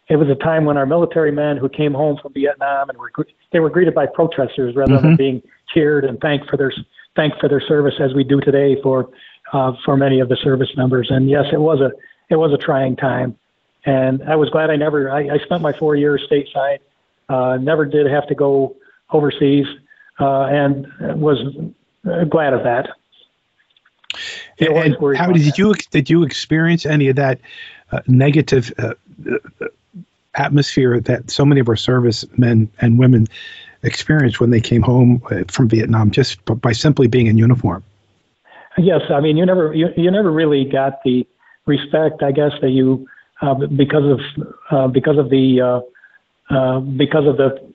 it 0.08 0.16
was 0.16 0.28
a 0.28 0.34
time 0.36 0.64
when 0.64 0.76
our 0.76 0.86
military 0.86 1.32
men 1.32 1.56
who 1.56 1.68
came 1.68 1.94
home 1.94 2.16
from 2.22 2.32
Vietnam 2.32 2.90
and 2.90 2.98
were 2.98 3.10
they 3.52 3.58
were 3.58 3.70
greeted 3.70 3.94
by 3.94 4.06
protesters 4.06 4.76
rather 4.76 4.94
Mm-hmm. 4.94 5.06
than 5.06 5.16
being 5.16 5.42
cheered 5.72 6.04
and 6.04 6.20
thanked 6.20 6.48
for 6.48 6.56
their 6.56 6.72
thanked 7.16 7.40
for 7.40 7.48
their 7.48 7.60
service 7.60 7.94
as 8.00 8.14
we 8.14 8.22
do 8.22 8.40
today 8.40 8.80
for 8.82 9.10
uh, 9.52 9.73
for 9.85 9.97
many 9.97 10.21
of 10.21 10.28
the 10.28 10.37
service 10.37 10.71
members. 10.76 11.11
And 11.11 11.28
yes, 11.28 11.47
it 11.52 11.61
was 11.61 11.80
a 11.80 11.92
it 12.28 12.37
was 12.37 12.52
a 12.52 12.59
trying 12.59 12.97
time, 12.97 13.37
and 13.85 14.23
I 14.25 14.37
was 14.37 14.50
glad 14.50 14.71
I 14.71 14.76
never 14.76 15.11
I, 15.11 15.35
I 15.35 15.38
spent 15.38 15.62
my 15.62 15.73
four 15.73 15.97
years 15.97 16.26
stateside, 16.30 16.78
uh, 17.28 17.59
never 17.61 17.85
did 17.85 18.07
have 18.07 18.26
to 18.28 18.35
go 18.35 18.76
overseas, 19.12 19.66
uh, 20.19 20.42
and 20.45 20.87
was 21.21 21.38
glad 22.28 22.52
of 22.52 22.62
that. 22.64 22.88
And 24.59 24.97
how 25.16 25.33
did 25.33 25.42
that. 25.42 25.59
you 25.59 25.75
did 25.90 26.11
you 26.11 26.23
experience 26.23 26.85
any 26.85 27.09
of 27.09 27.16
that 27.16 27.40
uh, 27.92 28.00
negative 28.07 28.73
uh, 28.78 28.95
uh, 29.30 29.66
atmosphere 30.35 31.00
that 31.00 31.30
so 31.30 31.45
many 31.45 31.61
of 31.61 31.69
our 31.69 31.76
servicemen 31.76 32.71
and 32.80 32.99
women 32.99 33.26
experienced 33.83 34.40
when 34.40 34.50
they 34.50 34.61
came 34.61 34.83
home 34.83 35.23
uh, 35.30 35.42
from 35.49 35.69
Vietnam 35.69 36.11
just 36.11 36.45
by 36.45 36.73
simply 36.73 37.07
being 37.07 37.26
in 37.26 37.38
uniform? 37.38 37.83
Yes, 38.78 39.02
I 39.10 39.20
mean 39.20 39.36
you 39.36 39.46
never 39.46 39.74
you, 39.74 39.88
you 39.96 40.10
never 40.10 40.30
really 40.30 40.64
got 40.64 41.02
the 41.04 41.26
respect, 41.66 42.22
I 42.22 42.32
guess, 42.32 42.52
that 42.62 42.70
you 42.70 43.06
uh, 43.42 43.54
because 43.54 44.04
of 44.04 44.20
uh, 44.70 44.88
because 44.88 45.18
of 45.18 45.30
the 45.30 45.60
uh, 45.60 46.54
uh, 46.54 46.80
because 46.80 47.26
of 47.26 47.36
the 47.36 47.72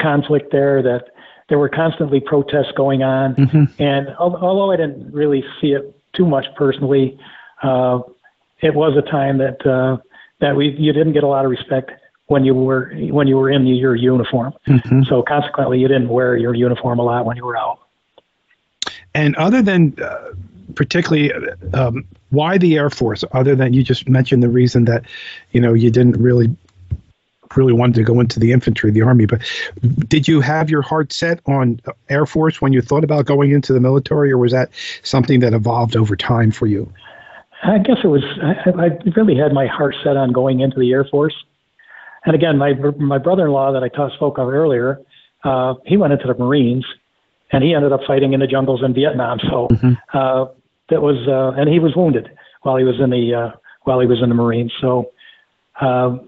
conflict 0.00 0.52
there 0.52 0.82
that 0.82 1.08
there 1.48 1.58
were 1.58 1.68
constantly 1.68 2.20
protests 2.20 2.72
going 2.76 3.02
on, 3.02 3.34
and 3.78 4.08
al- 4.08 4.36
although 4.36 4.70
I 4.70 4.76
didn't 4.76 5.12
really 5.12 5.44
see 5.60 5.68
it 5.72 5.94
too 6.14 6.26
much 6.26 6.46
personally, 6.56 7.18
uh, 7.62 8.00
it 8.60 8.74
was 8.74 8.96
a 8.96 9.02
time 9.10 9.38
that 9.38 9.66
uh, 9.66 9.98
that 10.40 10.56
we 10.56 10.70
you 10.78 10.92
didn't 10.92 11.12
get 11.12 11.24
a 11.24 11.28
lot 11.28 11.44
of 11.44 11.50
respect 11.50 11.90
when 12.26 12.44
you 12.44 12.54
were 12.54 12.92
when 13.10 13.26
you 13.26 13.36
were 13.36 13.50
in 13.50 13.66
your 13.66 13.96
uniform. 13.96 14.52
So 15.08 15.22
consequently, 15.22 15.78
you 15.80 15.88
didn't 15.88 16.08
wear 16.08 16.36
your 16.36 16.54
uniform 16.54 16.98
a 16.98 17.02
lot 17.02 17.26
when 17.26 17.36
you 17.36 17.44
were 17.44 17.56
out. 17.56 17.80
And 19.14 19.34
other 19.36 19.62
than 19.62 19.96
uh, 20.02 20.32
particularly, 20.74 21.32
um, 21.74 22.04
why 22.30 22.58
the 22.58 22.76
Air 22.76 22.90
Force? 22.90 23.24
Other 23.32 23.54
than 23.54 23.72
you 23.72 23.82
just 23.82 24.08
mentioned 24.08 24.42
the 24.42 24.48
reason 24.48 24.84
that, 24.84 25.04
you 25.52 25.60
know, 25.60 25.74
you 25.74 25.90
didn't 25.90 26.20
really, 26.20 26.54
really 27.56 27.72
wanted 27.72 27.96
to 27.96 28.04
go 28.04 28.20
into 28.20 28.38
the 28.38 28.52
infantry, 28.52 28.90
the 28.90 29.02
army. 29.02 29.26
But 29.26 29.42
did 30.08 30.28
you 30.28 30.40
have 30.40 30.70
your 30.70 30.82
heart 30.82 31.12
set 31.12 31.40
on 31.46 31.80
Air 32.08 32.26
Force 32.26 32.60
when 32.60 32.72
you 32.72 32.80
thought 32.82 33.04
about 33.04 33.26
going 33.26 33.50
into 33.50 33.72
the 33.72 33.80
military, 33.80 34.30
or 34.30 34.38
was 34.38 34.52
that 34.52 34.70
something 35.02 35.40
that 35.40 35.52
evolved 35.52 35.96
over 35.96 36.14
time 36.16 36.52
for 36.52 36.66
you? 36.66 36.92
I 37.62 37.78
guess 37.78 37.98
it 38.02 38.06
was. 38.06 38.24
I, 38.42 38.70
I 38.70 39.10
really 39.16 39.36
had 39.36 39.52
my 39.52 39.66
heart 39.66 39.94
set 40.02 40.16
on 40.16 40.32
going 40.32 40.60
into 40.60 40.78
the 40.78 40.92
Air 40.92 41.04
Force. 41.04 41.34
And 42.24 42.34
again, 42.34 42.58
my 42.58 42.74
my 42.96 43.18
brother-in-law 43.18 43.72
that 43.72 43.82
I 43.82 43.88
spoke 44.14 44.38
of 44.38 44.48
earlier, 44.48 45.00
uh, 45.44 45.74
he 45.84 45.96
went 45.96 46.12
into 46.12 46.26
the 46.26 46.34
Marines, 46.34 46.86
and 47.52 47.64
he 47.64 47.74
ended 47.74 47.92
up 47.92 48.00
fighting 48.06 48.32
in 48.32 48.40
the 48.40 48.46
jungles 48.46 48.82
in 48.82 48.94
Vietnam. 48.94 49.38
So 49.40 49.68
uh, 50.12 50.46
that 50.88 51.02
was, 51.02 51.26
uh, 51.28 51.60
and 51.60 51.68
he 51.68 51.78
was 51.78 51.94
wounded 51.96 52.30
while 52.62 52.76
he 52.76 52.84
was 52.84 53.00
in 53.00 53.10
the 53.10 53.34
uh, 53.34 53.50
while 53.84 54.00
he 54.00 54.06
was 54.06 54.22
in 54.22 54.28
the 54.28 54.34
Marines. 54.34 54.72
So 54.80 55.12
uh, 55.80 56.18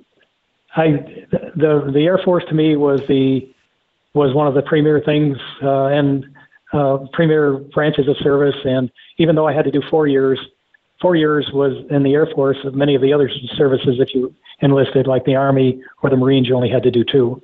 I 0.76 1.04
the 1.30 1.90
the 1.92 2.04
Air 2.04 2.18
Force 2.24 2.44
to 2.48 2.54
me 2.54 2.76
was 2.76 3.00
the 3.08 3.48
was 4.14 4.34
one 4.34 4.46
of 4.46 4.54
the 4.54 4.62
premier 4.62 5.00
things 5.00 5.38
uh, 5.62 5.86
and 5.86 6.24
uh, 6.72 6.98
premier 7.12 7.54
branches 7.54 8.08
of 8.08 8.16
service. 8.18 8.56
And 8.64 8.90
even 9.18 9.36
though 9.36 9.46
I 9.46 9.52
had 9.52 9.64
to 9.64 9.70
do 9.70 9.82
four 9.90 10.06
years, 10.06 10.38
four 11.00 11.16
years 11.16 11.50
was 11.52 11.72
in 11.90 12.02
the 12.02 12.14
Air 12.14 12.26
Force. 12.34 12.58
Many 12.72 12.94
of 12.94 13.02
the 13.02 13.12
other 13.12 13.30
services, 13.56 13.96
if 13.98 14.14
you 14.14 14.34
enlisted, 14.60 15.06
like 15.06 15.24
the 15.24 15.34
Army 15.34 15.82
or 16.02 16.10
the 16.10 16.16
Marines, 16.16 16.48
you 16.48 16.54
only 16.54 16.70
had 16.70 16.82
to 16.82 16.90
do 16.90 17.04
two. 17.04 17.42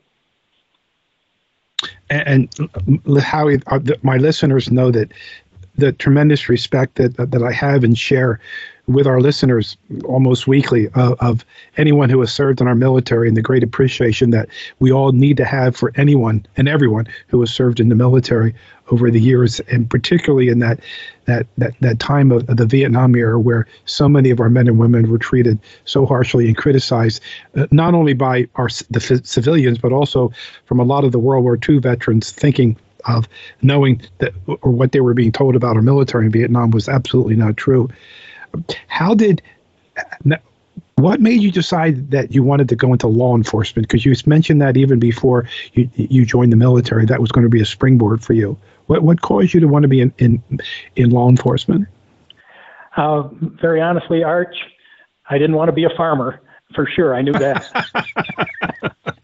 And, 2.11 2.49
how 3.21 3.49
uh, 3.49 3.81
my 4.03 4.17
listeners 4.17 4.71
know 4.71 4.91
that 4.91 5.13
the 5.79 5.93
tremendous 5.93 6.49
respect 6.49 6.97
that 6.97 7.17
that 7.17 7.43
I 7.43 7.53
have 7.53 7.85
and 7.85 7.97
share 7.97 8.41
with 8.89 9.07
our 9.07 9.21
listeners 9.21 9.77
almost 10.05 10.47
weekly 10.47 10.89
of, 10.95 11.13
of 11.21 11.45
anyone 11.77 12.09
who 12.09 12.21
has 12.21 12.33
served 12.33 12.61
in 12.61 12.67
our 12.67 12.75
military 12.75 13.29
and 13.29 13.37
the 13.37 13.43
great 13.43 13.63
appreciation 13.63 14.31
that 14.31 14.49
we 14.79 14.91
all 14.91 15.13
need 15.13 15.37
to 15.37 15.45
have 15.45 15.77
for 15.77 15.93
anyone 15.97 16.45
and 16.57 16.69
everyone 16.69 17.07
who 17.29 17.39
has 17.41 17.53
served 17.53 17.81
in 17.81 17.91
the 17.91 17.95
military 17.95 18.55
over 18.91 19.11
the 19.11 19.21
years 19.21 19.61
and 19.71 19.89
particularly 19.91 20.49
in 20.49 20.59
that 20.59 20.81
that 21.27 21.47
that, 21.59 21.75
that 21.81 21.99
time 21.99 22.33
of, 22.33 22.49
of 22.49 22.57
the 22.57 22.67
Vietnam 22.67 23.15
era 23.15 23.39
where 23.39 23.67
so 23.85 24.09
many 24.09 24.31
of 24.31 24.41
our 24.41 24.49
men 24.49 24.67
and 24.67 24.79
women 24.79 25.11
were 25.11 25.19
treated 25.19 25.59
so 25.85 26.07
harshly 26.07 26.47
and 26.47 26.57
criticized 26.57 27.23
uh, 27.57 27.67
not 27.71 27.95
only 27.95 28.15
by 28.15 28.49
our 28.57 28.69
the 28.91 29.01
c- 29.01 29.21
civilians 29.23 29.79
but 29.79 29.93
also 29.93 30.33
from 30.65 30.81
a 30.81 30.85
lot 30.85 31.05
of 31.05 31.13
the 31.13 31.19
World 31.19 31.45
War 31.45 31.59
II 31.69 31.79
veterans 31.79 32.33
thinking 32.33 32.77
of 33.09 33.29
knowing 33.63 34.01
that 34.19 34.33
or 34.47 34.71
what 34.71 34.93
they 34.93 35.01
were 35.01 35.15
being 35.15 35.33
told 35.33 35.57
about 35.57 35.77
our 35.77 35.83
military 35.83 36.27
in 36.27 36.33
Vietnam 36.33 36.71
was 36.71 36.89
absolutely 36.89 37.37
not 37.37 37.57
true. 37.57 37.89
How 38.89 39.15
did 39.15 39.43
what 40.97 41.21
made 41.21 41.41
you 41.41 41.51
decide 41.51 42.11
that 42.11 42.33
you 42.33 42.43
wanted 42.43 42.69
to 42.69 42.77
go 42.77 42.93
into 42.93 43.07
law 43.07 43.37
enforcement? 43.37 43.89
Because 43.89 44.05
you 44.05 44.15
mentioned 44.27 44.61
that 44.61 44.77
even 44.77 44.99
before 44.99 45.49
you 45.75 45.89
you 45.95 46.25
joined 46.25 46.53
the 46.53 46.57
military, 46.57 47.07
that 47.07 47.21
was 47.21 47.31
going 47.33 47.45
to 47.45 47.51
be 47.51 47.61
a 47.61 47.67
springboard 47.67 48.23
for 48.23 48.33
you. 48.33 48.59
What 48.87 49.03
what 49.03 49.21
caused 49.21 49.55
you 49.55 49.61
to 49.61 49.69
want 49.69 49.83
to 49.83 49.89
be 49.89 50.01
in 50.01 50.13
in, 50.19 50.43
in 50.97 51.11
law 51.11 51.29
enforcement? 51.29 51.87
Uh, 52.97 53.29
very 53.61 53.81
honestly, 53.81 54.25
Arch, 54.25 54.57
I 55.31 55.39
didn't 55.39 55.57
want 55.57 55.69
to 55.69 55.73
be 55.73 55.85
a 55.85 55.91
farmer 55.97 56.41
for 56.75 56.87
sure. 56.87 57.15
I 57.15 57.23
knew 57.23 57.33
that. 57.33 57.65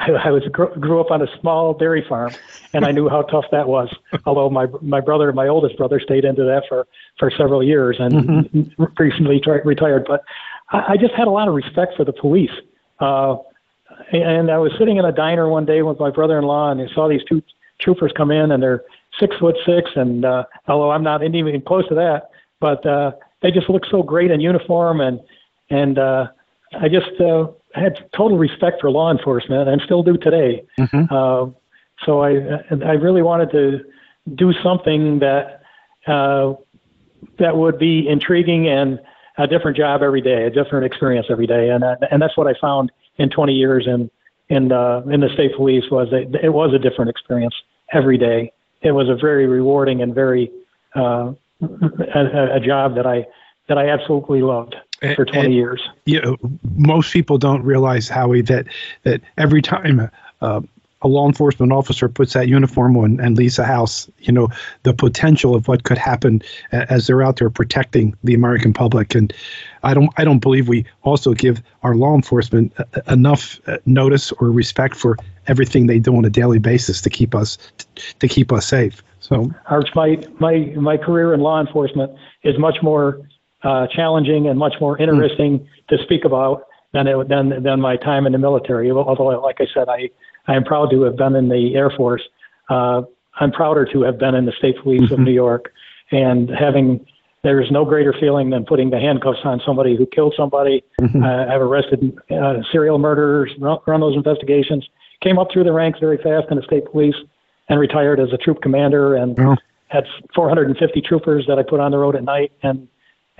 I, 0.00 0.10
I 0.12 0.30
was 0.30 0.42
gr- 0.50 0.78
grew 0.78 1.00
up 1.00 1.10
on 1.10 1.22
a 1.22 1.26
small 1.40 1.74
dairy 1.74 2.04
farm, 2.08 2.32
and 2.72 2.84
I 2.84 2.90
knew 2.90 3.08
how 3.08 3.22
tough 3.22 3.44
that 3.52 3.68
was. 3.68 3.94
Although 4.26 4.50
my 4.50 4.66
my 4.80 5.00
brother, 5.00 5.32
my 5.32 5.46
oldest 5.46 5.76
brother, 5.76 6.00
stayed 6.00 6.24
into 6.24 6.42
that 6.44 6.64
for 6.68 6.86
for 7.18 7.30
several 7.30 7.62
years 7.62 7.96
and 7.98 8.72
recently 8.98 9.40
tri- 9.40 9.60
retired. 9.64 10.06
But 10.08 10.22
I, 10.70 10.92
I 10.92 10.96
just 10.96 11.14
had 11.14 11.28
a 11.28 11.30
lot 11.30 11.48
of 11.48 11.54
respect 11.54 11.96
for 11.96 12.04
the 12.04 12.12
police. 12.12 12.50
Uh, 12.98 13.36
and 14.12 14.50
I 14.50 14.58
was 14.58 14.72
sitting 14.78 14.96
in 14.96 15.04
a 15.04 15.12
diner 15.12 15.48
one 15.48 15.66
day 15.66 15.82
with 15.82 16.00
my 16.00 16.10
brother-in-law, 16.10 16.70
and 16.72 16.80
I 16.80 16.92
saw 16.94 17.08
these 17.08 17.22
two 17.28 17.42
troopers 17.80 18.12
come 18.16 18.30
in, 18.30 18.50
and 18.50 18.62
they're 18.62 18.82
six 19.18 19.36
foot 19.36 19.56
six, 19.66 19.90
and 19.94 20.24
uh, 20.24 20.44
although 20.66 20.90
I'm 20.90 21.02
not 21.02 21.22
even 21.22 21.60
close 21.60 21.86
to 21.88 21.94
that, 21.96 22.30
but 22.58 22.84
uh, 22.86 23.12
they 23.42 23.50
just 23.50 23.68
look 23.68 23.84
so 23.90 24.02
great 24.02 24.30
in 24.30 24.40
uniform, 24.40 25.00
and 25.00 25.20
and 25.68 25.98
uh, 25.98 26.28
I 26.80 26.88
just 26.88 27.20
uh, 27.20 27.48
had 27.74 28.04
total 28.16 28.38
respect 28.38 28.80
for 28.80 28.90
law 28.90 29.10
enforcement, 29.10 29.68
and 29.68 29.80
still 29.82 30.02
do 30.02 30.16
today. 30.16 30.64
Uh, 31.10 31.46
so 32.04 32.22
I 32.22 32.30
I 32.84 32.92
really 32.92 33.22
wanted 33.22 33.50
to 33.52 33.80
do 34.34 34.52
something 34.62 35.20
that 35.20 35.62
uh, 36.06 36.54
that 37.38 37.56
would 37.56 37.78
be 37.78 38.08
intriguing 38.08 38.68
and 38.68 39.00
a 39.38 39.46
different 39.46 39.76
job 39.76 40.02
every 40.02 40.20
day, 40.20 40.44
a 40.44 40.50
different 40.50 40.84
experience 40.84 41.26
every 41.30 41.46
day, 41.46 41.70
and 41.70 41.84
uh, 41.84 41.96
and 42.10 42.20
that's 42.20 42.36
what 42.36 42.46
I 42.46 42.54
found 42.60 42.90
in 43.16 43.30
20 43.30 43.52
years 43.52 43.86
in 43.86 44.10
in 44.48 44.72
uh, 44.72 45.02
in 45.10 45.20
the 45.20 45.28
state 45.32 45.54
police 45.56 45.84
was 45.90 46.10
that 46.10 46.38
it 46.42 46.52
was 46.52 46.74
a 46.74 46.78
different 46.78 47.10
experience 47.10 47.54
every 47.92 48.18
day. 48.18 48.52
It 48.82 48.92
was 48.92 49.08
a 49.08 49.14
very 49.14 49.46
rewarding 49.46 50.02
and 50.02 50.14
very 50.14 50.50
uh, 50.96 51.32
a, 51.62 52.56
a 52.56 52.60
job 52.60 52.96
that 52.96 53.06
I 53.06 53.26
that 53.68 53.78
I 53.78 53.88
absolutely 53.88 54.42
loved 54.42 54.74
for 55.16 55.24
20 55.24 55.46
And- 55.46 55.54
years. 55.54 55.80
you 56.06 56.20
know, 56.20 56.36
most 56.76 57.12
people 57.12 57.38
don't 57.38 57.62
realize 57.62 58.08
Howie 58.08 58.42
that 58.42 58.66
that 59.04 59.20
every 59.38 59.62
time 59.62 60.10
uh, 60.40 60.60
a 61.02 61.08
law 61.08 61.26
enforcement 61.26 61.72
officer 61.72 62.10
puts 62.10 62.34
that 62.34 62.46
uniform 62.48 62.94
on 62.98 63.18
and 63.20 63.34
leaves 63.38 63.58
a 63.58 63.64
house, 63.64 64.06
you 64.18 64.32
know, 64.32 64.48
the 64.82 64.92
potential 64.92 65.54
of 65.54 65.66
what 65.66 65.84
could 65.84 65.96
happen 65.96 66.42
as 66.72 67.06
they're 67.06 67.22
out 67.22 67.36
there 67.36 67.48
protecting 67.48 68.14
the 68.22 68.34
American 68.34 68.74
public. 68.74 69.14
And 69.14 69.32
I 69.82 69.94
don't, 69.94 70.10
I 70.18 70.24
don't 70.24 70.40
believe 70.40 70.68
we 70.68 70.84
also 71.02 71.32
give 71.32 71.62
our 71.82 71.94
law 71.94 72.14
enforcement 72.14 72.74
enough 73.08 73.58
uh, 73.66 73.78
notice 73.86 74.30
or 74.32 74.50
respect 74.50 74.94
for 74.94 75.16
everything 75.46 75.86
they 75.86 75.98
do 75.98 76.14
on 76.14 76.26
a 76.26 76.30
daily 76.30 76.58
basis 76.58 77.00
to 77.00 77.08
keep 77.08 77.34
us 77.34 77.56
to 78.18 78.28
keep 78.28 78.52
us 78.52 78.66
safe. 78.66 79.02
So 79.20 79.50
Arch, 79.70 79.88
my 79.94 80.18
my 80.38 80.58
my 80.76 80.98
career 80.98 81.32
in 81.32 81.40
law 81.40 81.60
enforcement 81.60 82.12
is 82.42 82.58
much 82.58 82.82
more 82.82 83.20
uh, 83.62 83.86
challenging 83.88 84.46
and 84.48 84.58
much 84.58 84.74
more 84.80 84.98
interesting 84.98 85.68
to 85.88 85.98
speak 86.02 86.24
about 86.24 86.64
than 86.92 87.06
it, 87.06 87.28
than 87.28 87.62
than 87.62 87.80
my 87.80 87.96
time 87.96 88.26
in 88.26 88.32
the 88.32 88.38
military. 88.38 88.90
Although, 88.90 89.40
like 89.40 89.60
I 89.60 89.66
said, 89.72 89.88
I 89.88 90.10
I 90.46 90.54
am 90.54 90.64
proud 90.64 90.90
to 90.90 91.02
have 91.02 91.16
been 91.16 91.36
in 91.36 91.48
the 91.48 91.74
Air 91.74 91.90
Force. 91.90 92.22
Uh, 92.68 93.02
I'm 93.38 93.52
prouder 93.52 93.84
to 93.92 94.02
have 94.02 94.18
been 94.18 94.34
in 94.34 94.46
the 94.46 94.52
state 94.52 94.76
police 94.82 95.10
of 95.10 95.18
New 95.18 95.32
York, 95.32 95.72
and 96.10 96.50
having 96.50 97.04
there's 97.42 97.70
no 97.70 97.84
greater 97.86 98.12
feeling 98.18 98.50
than 98.50 98.64
putting 98.66 98.90
the 98.90 98.98
handcuffs 98.98 99.38
on 99.44 99.62
somebody 99.64 99.96
who 99.96 100.04
killed 100.06 100.34
somebody. 100.36 100.84
Uh, 101.00 101.46
I've 101.48 101.62
arrested 101.62 102.18
uh, 102.30 102.56
serial 102.70 102.98
murderers, 102.98 103.50
run, 103.58 103.78
run 103.86 104.00
those 104.00 104.14
investigations. 104.14 104.86
Came 105.22 105.38
up 105.38 105.48
through 105.50 105.64
the 105.64 105.72
ranks 105.72 105.98
very 106.00 106.18
fast 106.18 106.48
in 106.50 106.56
the 106.56 106.62
state 106.62 106.84
police, 106.90 107.14
and 107.68 107.80
retired 107.80 108.20
as 108.20 108.32
a 108.32 108.36
troop 108.36 108.60
commander, 108.62 109.14
and 109.14 109.38
Wow. 109.38 109.56
had 109.88 110.04
450 110.34 111.00
troopers 111.00 111.46
that 111.46 111.58
I 111.58 111.62
put 111.62 111.80
on 111.80 111.92
the 111.92 111.98
road 111.98 112.14
at 112.16 112.24
night, 112.24 112.52
and 112.62 112.88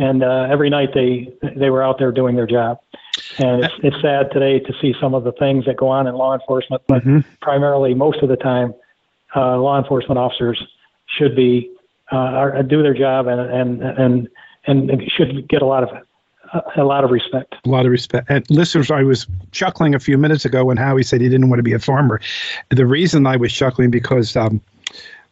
and 0.01 0.23
uh, 0.25 0.49
every 0.51 0.71
night 0.71 0.91
they 0.95 1.33
they 1.55 1.71
were 1.71 1.83
out 1.83 1.99
there 1.99 2.11
doing 2.11 2.35
their 2.35 2.47
job. 2.47 2.81
And 3.39 3.65
it's, 3.65 3.75
it's 3.83 4.01
sad 4.01 4.31
today 4.33 4.59
to 4.61 4.73
see 4.81 4.95
some 5.01 5.15
of 5.15 5.25
the 5.25 5.33
things 5.33 5.65
that 5.67 5.77
go 5.77 5.89
on 5.89 6.07
in 6.07 6.15
law 6.15 6.35
enforcement, 6.35 6.83
but 6.87 7.05
Mhm. 7.05 7.25
primarily 7.41 7.95
most 7.95 8.23
of 8.23 8.29
the 8.29 8.37
time, 8.37 8.75
uh, 9.37 9.59
law 9.59 9.79
enforcement 9.79 10.19
officers 10.19 10.59
should 11.07 11.37
be 11.37 11.71
uh, 12.13 12.17
are, 12.17 12.63
do 12.63 12.83
their 12.83 12.95
job 12.95 13.27
and 13.29 13.41
and 13.41 13.83
and 13.99 14.29
and 14.67 15.03
should 15.17 15.49
get 15.49 15.63
a 15.63 15.67
lot 15.67 15.83
of 15.83 15.91
a 16.77 16.83
lot 16.83 17.05
of 17.05 17.11
respect. 17.11 17.55
A 17.65 17.69
lot 17.69 17.87
of 17.87 17.93
respect. 17.93 18.29
And 18.29 18.45
listeners, 18.51 18.91
I 18.91 19.03
was 19.05 19.27
chuckling 19.53 19.95
a 19.95 20.01
few 20.01 20.19
minutes 20.19 20.45
ago 20.45 20.65
when 20.65 20.77
Howie 20.77 21.05
said 21.05 21.21
he 21.21 21.29
didn't 21.29 21.49
want 21.49 21.61
to 21.61 21.63
be 21.63 21.73
a 21.73 21.79
farmer. 21.79 22.21
The 22.71 22.87
reason 22.87 23.27
I 23.27 23.37
was 23.37 23.53
chuckling 23.53 23.91
because 23.91 24.35
um, 24.37 24.61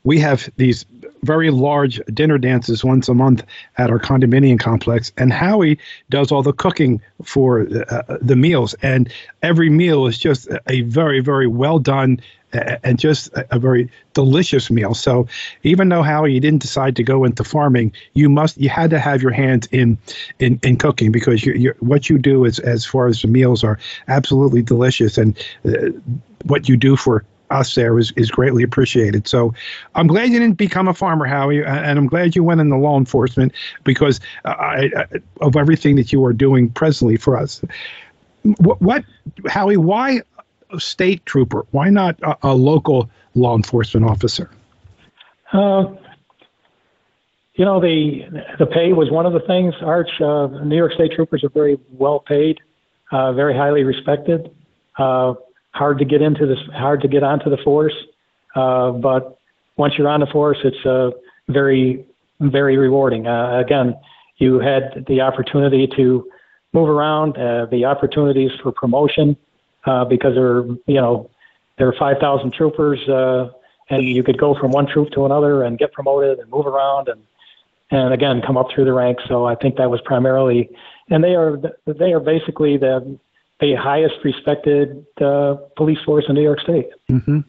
we 0.04 0.20
have 0.20 0.48
these 0.56 0.84
very 1.22 1.50
large 1.50 2.00
dinner 2.12 2.38
dances 2.38 2.84
once 2.84 3.08
a 3.08 3.14
month 3.14 3.44
at 3.76 3.90
our 3.90 3.98
condominium 3.98 4.58
complex, 4.58 5.12
and 5.16 5.32
Howie 5.32 5.78
does 6.10 6.32
all 6.32 6.42
the 6.42 6.52
cooking 6.52 7.00
for 7.22 7.66
uh, 7.90 8.18
the 8.20 8.36
meals, 8.36 8.74
and 8.82 9.12
every 9.42 9.70
meal 9.70 10.06
is 10.06 10.18
just 10.18 10.48
a 10.66 10.82
very, 10.82 11.20
very 11.20 11.46
well 11.46 11.78
done 11.78 12.20
and 12.52 12.98
just 12.98 13.30
a, 13.34 13.58
very 13.58 13.90
delicious 14.14 14.70
meal. 14.70 14.94
So 14.94 15.28
even 15.62 15.88
though 15.88 16.02
Howie 16.02 16.32
you 16.32 16.40
didn't 16.40 16.62
decide 16.62 16.96
to 16.96 17.02
go 17.02 17.24
into 17.24 17.44
farming, 17.44 17.92
you 18.14 18.28
must 18.28 18.58
you 18.58 18.68
had 18.68 18.90
to 18.90 18.98
have 18.98 19.22
your 19.22 19.32
hands 19.32 19.68
in 19.70 19.98
in, 20.38 20.58
in 20.62 20.76
cooking 20.76 21.12
because 21.12 21.44
you 21.44 21.52
you 21.52 21.74
what 21.80 22.08
you 22.08 22.18
do 22.18 22.44
is 22.44 22.58
as 22.58 22.84
far 22.84 23.06
as 23.08 23.22
the 23.22 23.28
meals 23.28 23.64
are 23.64 23.78
absolutely 24.08 24.62
delicious. 24.62 25.18
And 25.18 25.38
uh, 25.66 25.90
what 26.44 26.68
you 26.68 26.76
do 26.76 26.96
for 26.96 27.24
us 27.50 27.74
there 27.74 27.98
is, 27.98 28.12
is 28.16 28.30
greatly 28.30 28.62
appreciated. 28.62 29.26
So 29.26 29.54
I'm 29.94 30.06
glad 30.06 30.30
you 30.30 30.38
didn't 30.38 30.58
become 30.58 30.88
a 30.88 30.94
farmer, 30.94 31.26
Howie, 31.26 31.64
and 31.64 31.98
I'm 31.98 32.06
glad 32.06 32.36
you 32.36 32.44
went 32.44 32.60
into 32.60 32.76
law 32.76 32.98
enforcement 32.98 33.52
because 33.84 34.20
I, 34.44 34.90
I, 34.96 35.04
of 35.40 35.56
everything 35.56 35.96
that 35.96 36.12
you 36.12 36.24
are 36.24 36.32
doing 36.32 36.70
presently 36.70 37.16
for 37.16 37.36
us. 37.36 37.62
What, 38.58 38.80
what 38.80 39.04
Howie, 39.46 39.76
why 39.76 40.22
a 40.70 40.80
state 40.80 41.24
trooper? 41.26 41.66
Why 41.70 41.90
not 41.90 42.18
a, 42.22 42.36
a 42.42 42.54
local 42.54 43.10
law 43.34 43.56
enforcement 43.56 44.06
officer? 44.06 44.50
Uh, 45.52 45.84
you 47.54 47.64
know, 47.64 47.80
the 47.80 48.26
the 48.58 48.66
pay 48.66 48.92
was 48.92 49.10
one 49.10 49.26
of 49.26 49.32
the 49.32 49.40
things. 49.40 49.74
Arch, 49.82 50.10
uh, 50.20 50.46
New 50.64 50.76
York 50.76 50.92
State 50.92 51.12
troopers 51.12 51.42
are 51.42 51.48
very 51.48 51.78
well 51.90 52.20
paid, 52.20 52.58
uh, 53.10 53.32
very 53.32 53.54
highly 53.56 53.82
respected. 53.82 54.50
Hard 55.78 55.98
to 55.98 56.04
get 56.04 56.20
into 56.22 56.44
this, 56.44 56.58
hard 56.74 57.00
to 57.02 57.08
get 57.08 57.22
onto 57.22 57.48
the 57.50 57.56
force. 57.58 57.94
Uh, 58.56 58.90
but 58.90 59.38
once 59.76 59.94
you're 59.96 60.08
on 60.08 60.18
the 60.18 60.26
force, 60.26 60.58
it's 60.64 60.84
uh, 60.84 61.10
very, 61.48 62.04
very 62.40 62.76
rewarding. 62.76 63.28
Uh, 63.28 63.58
again, 63.58 63.96
you 64.38 64.58
had 64.58 65.04
the 65.06 65.20
opportunity 65.20 65.86
to 65.96 66.28
move 66.72 66.88
around, 66.88 67.38
uh, 67.38 67.66
the 67.66 67.84
opportunities 67.84 68.50
for 68.60 68.72
promotion, 68.72 69.36
uh, 69.86 70.04
because 70.04 70.34
there, 70.34 70.64
you 70.86 71.00
know, 71.00 71.30
there 71.76 71.86
are 71.86 71.94
5,000 71.96 72.52
troopers, 72.52 72.98
uh, 73.08 73.50
and 73.88 74.02
you 74.02 74.24
could 74.24 74.38
go 74.38 74.56
from 74.58 74.72
one 74.72 74.86
troop 74.86 75.10
to 75.12 75.26
another 75.26 75.62
and 75.62 75.78
get 75.78 75.92
promoted 75.92 76.40
and 76.40 76.50
move 76.50 76.66
around 76.66 77.08
and, 77.08 77.22
and 77.90 78.12
again 78.12 78.42
come 78.44 78.56
up 78.56 78.66
through 78.74 78.84
the 78.84 78.92
ranks. 78.92 79.22
So 79.28 79.46
I 79.46 79.54
think 79.54 79.76
that 79.76 79.88
was 79.90 80.00
primarily, 80.04 80.68
and 81.08 81.24
they 81.24 81.34
are 81.34 81.56
they 81.86 82.12
are 82.12 82.20
basically 82.20 82.76
the 82.76 83.18
the 83.60 83.74
highest 83.74 84.14
respected 84.24 85.04
uh, 85.20 85.56
police 85.76 85.98
force 86.04 86.24
in 86.28 86.34
New 86.34 86.42
York 86.42 86.60
State. 86.60 86.88
Mm-hmm. 87.10 87.40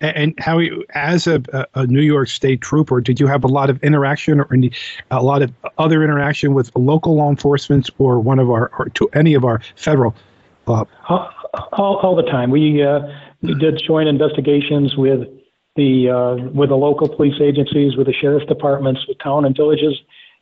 And 0.00 0.34
how, 0.38 0.60
as 0.90 1.26
a, 1.26 1.42
a, 1.74 1.86
New 1.86 2.02
York 2.02 2.28
State 2.28 2.60
trooper, 2.60 3.00
did 3.00 3.18
you 3.18 3.26
have 3.26 3.44
a 3.44 3.48
lot 3.48 3.70
of 3.70 3.82
interaction 3.82 4.40
or 4.40 4.52
any, 4.52 4.70
a 5.10 5.22
lot 5.22 5.40
of 5.40 5.52
other 5.78 6.04
interaction 6.04 6.52
with 6.52 6.70
local 6.76 7.16
law 7.16 7.30
enforcement 7.30 7.88
or 7.98 8.20
one 8.20 8.38
of 8.38 8.50
our, 8.50 8.70
or 8.78 8.90
to 8.90 9.08
any 9.14 9.32
of 9.32 9.44
our 9.44 9.62
federal? 9.76 10.14
Uh, 10.66 10.84
all, 11.08 11.30
all, 11.72 11.96
all, 11.96 12.16
the 12.16 12.24
time. 12.24 12.50
We 12.50 12.82
uh, 12.82 13.00
we 13.40 13.54
did 13.54 13.80
joint 13.86 14.08
investigations 14.08 14.96
with 14.96 15.28
the 15.76 16.10
uh, 16.10 16.34
with 16.50 16.70
the 16.70 16.76
local 16.76 17.08
police 17.08 17.40
agencies, 17.40 17.96
with 17.96 18.06
the 18.06 18.12
sheriff's 18.12 18.46
departments, 18.46 19.06
with 19.06 19.18
town 19.18 19.44
and 19.44 19.56
villages, 19.56 19.94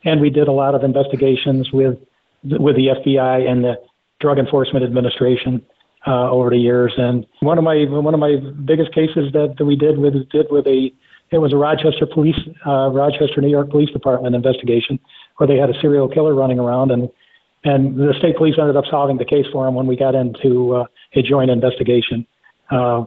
and 0.03 0.19
we 0.19 0.29
did 0.29 0.47
a 0.47 0.51
lot 0.51 0.75
of 0.75 0.83
investigations 0.83 1.71
with 1.71 1.97
with 2.43 2.75
the 2.75 2.87
FBI 2.87 3.47
and 3.49 3.63
the 3.63 3.79
Drug 4.19 4.39
Enforcement 4.39 4.85
Administration 4.85 5.61
uh, 6.07 6.29
over 6.29 6.49
the 6.49 6.57
years. 6.57 6.93
And 6.97 7.25
one 7.39 7.57
of 7.57 7.63
my 7.63 7.85
one 7.89 8.13
of 8.13 8.19
my 8.19 8.35
biggest 8.65 8.93
cases 8.93 9.31
that, 9.33 9.55
that 9.57 9.65
we 9.65 9.75
did 9.75 9.97
with 9.97 10.13
did 10.29 10.47
with 10.49 10.67
a 10.67 10.91
it 11.31 11.39
was 11.39 11.53
a 11.53 11.57
Rochester 11.57 12.05
police 12.05 12.39
uh, 12.65 12.89
Rochester 12.89 13.41
New 13.41 13.49
York 13.49 13.69
Police 13.69 13.89
Department 13.91 14.35
investigation 14.35 14.99
where 15.37 15.47
they 15.47 15.57
had 15.57 15.69
a 15.69 15.79
serial 15.81 16.07
killer 16.07 16.33
running 16.33 16.59
around 16.59 16.91
and 16.91 17.09
and 17.63 17.97
the 17.97 18.13
state 18.19 18.37
police 18.37 18.55
ended 18.59 18.77
up 18.77 18.85
solving 18.89 19.17
the 19.17 19.25
case 19.25 19.45
for 19.51 19.67
him 19.67 19.73
when 19.73 19.87
we 19.87 19.95
got 19.95 20.13
into 20.13 20.75
uh, 20.75 20.85
a 21.15 21.21
joint 21.23 21.49
investigation. 21.49 22.25
Uh, 22.69 23.05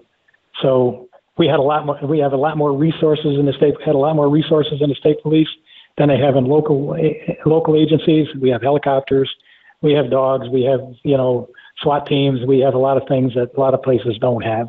so 0.61 1.09
we 1.39 1.47
had 1.47 1.61
a 1.61 1.63
lot 1.63 1.87
more 1.87 1.99
we 2.03 2.19
have 2.19 2.33
a 2.33 2.37
lot 2.37 2.57
more 2.57 2.77
resources 2.77 3.39
in 3.39 3.47
the 3.47 3.53
state 3.53 3.75
had 3.85 3.95
a 3.95 3.99
lot 3.99 4.17
more 4.17 4.29
resources 4.29 4.81
in 4.81 4.89
the 4.89 4.97
state 4.97 5.23
police 5.23 5.49
than 5.97 6.09
they 6.09 6.19
have 6.19 6.37
in 6.37 6.47
local 6.47 6.95
eh, 6.97 7.35
local 7.47 7.77
agencies. 7.77 8.27
We 8.41 8.51
have 8.51 8.63
helicopters 8.63 9.33
we 9.81 9.93
have 9.93 10.11
dogs, 10.11 10.49
we 10.49 10.63
have 10.65 10.81
you 11.05 11.17
know 11.17 11.49
SWAT 11.83 12.07
teams, 12.07 12.41
we 12.47 12.61
have 12.61 12.75
a 12.75 12.79
lot 12.79 12.97
of 12.97 13.07
things 13.09 13.35
that 13.35 13.57
a 13.57 13.61
lot 13.61 13.75
of 13.75 13.83
places 13.83 14.19
don't 14.21 14.43
have, 14.43 14.69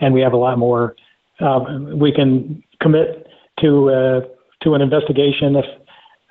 and 0.00 0.14
we 0.14 0.20
have 0.20 0.32
a 0.32 0.38
lot 0.38 0.58
more. 0.58 0.96
Um, 1.40 1.98
we 1.98 2.12
can 2.12 2.62
commit 2.80 3.26
to 3.60 3.90
uh, 3.90 4.20
to 4.62 4.74
an 4.74 4.80
investigation 4.80 5.56
if 5.56 5.64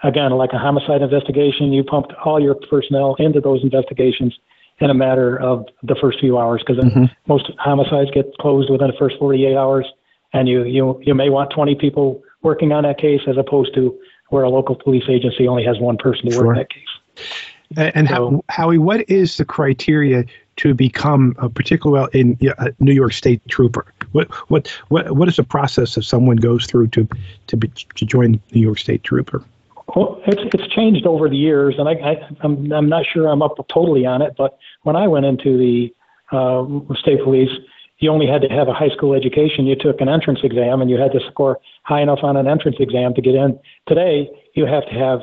again 0.04 0.32
like 0.32 0.52
a 0.54 0.58
homicide 0.58 1.02
investigation 1.02 1.72
you 1.72 1.84
pumped 1.84 2.14
all 2.26 2.40
your 2.40 2.56
personnel 2.56 3.16
into 3.20 3.40
those 3.40 3.64
investigations 3.64 4.38
in 4.80 4.90
a 4.90 4.94
matter 4.94 5.40
of 5.40 5.66
the 5.84 5.96
first 6.02 6.20
few 6.20 6.38
hours 6.38 6.64
because 6.66 6.84
mm-hmm. 6.84 7.06
most 7.28 7.52
homicides 7.60 8.12
get 8.12 8.26
closed 8.40 8.70
within 8.70 8.88
the 8.88 8.98
first 8.98 9.16
48 9.20 9.56
hours 9.56 9.86
and 10.34 10.50
you 10.50 10.64
you 10.64 11.00
you 11.04 11.14
may 11.14 11.30
want 11.30 11.52
20 11.52 11.76
people 11.76 12.22
working 12.42 12.72
on 12.72 12.84
that 12.84 12.98
case 12.98 13.22
as 13.28 13.38
opposed 13.38 13.74
to 13.76 13.98
where 14.30 14.44
a 14.44 14.50
local 14.50 14.76
police 14.76 15.04
agency 15.08 15.48
only 15.48 15.64
has 15.64 15.80
one 15.80 15.98
person 15.98 16.26
to 16.26 16.32
sure. 16.32 16.48
work 16.48 16.58
that 16.58 16.70
case 16.70 17.26
and 17.78 18.08
so, 18.08 18.14
how, 18.14 18.44
Howie, 18.50 18.78
what 18.78 19.10
is 19.10 19.38
the 19.38 19.46
criteria 19.46 20.26
to 20.58 20.74
become, 20.74 21.36
a 21.40 21.50
particular 21.50 22.08
in 22.14 22.38
a 22.58 22.72
New 22.80 22.94
York 22.94 23.14
State 23.14 23.42
trooper? 23.48 23.86
What 24.12 24.32
what 24.50 24.68
what 24.90 25.16
what 25.16 25.28
is 25.28 25.38
the 25.38 25.44
process 25.44 25.96
that 25.96 26.04
someone 26.04 26.38
goes 26.38 26.66
through 26.66 26.88
to 26.90 27.08
to 27.48 27.58
be, 27.58 27.68
to 27.96 28.06
join 28.06 28.40
New 28.54 28.62
York 28.62 28.80
State 28.80 29.04
trooper? 29.04 29.44
Well, 29.96 30.22
it's 30.26 30.42
it's 30.54 30.74
changed 30.74 31.06
over 31.06 31.30
the 31.30 31.38
years, 31.38 31.76
and 31.78 31.90
I, 31.90 31.94
I 31.94 32.30
I'm 32.42 32.72
I'm 32.72 32.90
not 32.90 33.06
sure 33.12 33.28
I'm 33.28 33.42
up 33.42 33.56
totally 33.72 34.06
on 34.06 34.22
it. 34.22 34.36
But 34.38 34.58
when 34.84 34.96
I 34.96 35.08
went 35.08 35.26
into 35.26 35.58
the 35.58 35.94
uh, 36.32 36.66
state 36.96 37.24
police, 37.24 37.52
you 38.00 38.10
only 38.12 38.28
had 38.28 38.42
to 38.42 38.50
have 38.50 38.68
a 38.68 38.74
high 38.74 38.90
school 38.90 39.14
education. 39.14 39.66
You 39.66 39.76
took 39.76 40.02
an 40.02 40.10
entrance 40.10 40.40
exam, 40.44 40.82
and 40.82 40.90
you 40.90 40.98
had 40.98 41.12
to 41.14 41.20
score 41.30 41.60
high 41.84 42.02
enough 42.02 42.20
on 42.24 42.38
an 42.38 42.48
entrance 42.48 42.78
exam 42.80 43.14
to 43.16 43.22
get 43.22 43.36
in. 43.36 43.60
Today, 43.88 44.30
you 44.54 44.66
have 44.66 44.86
to 44.86 44.94
have 44.94 45.22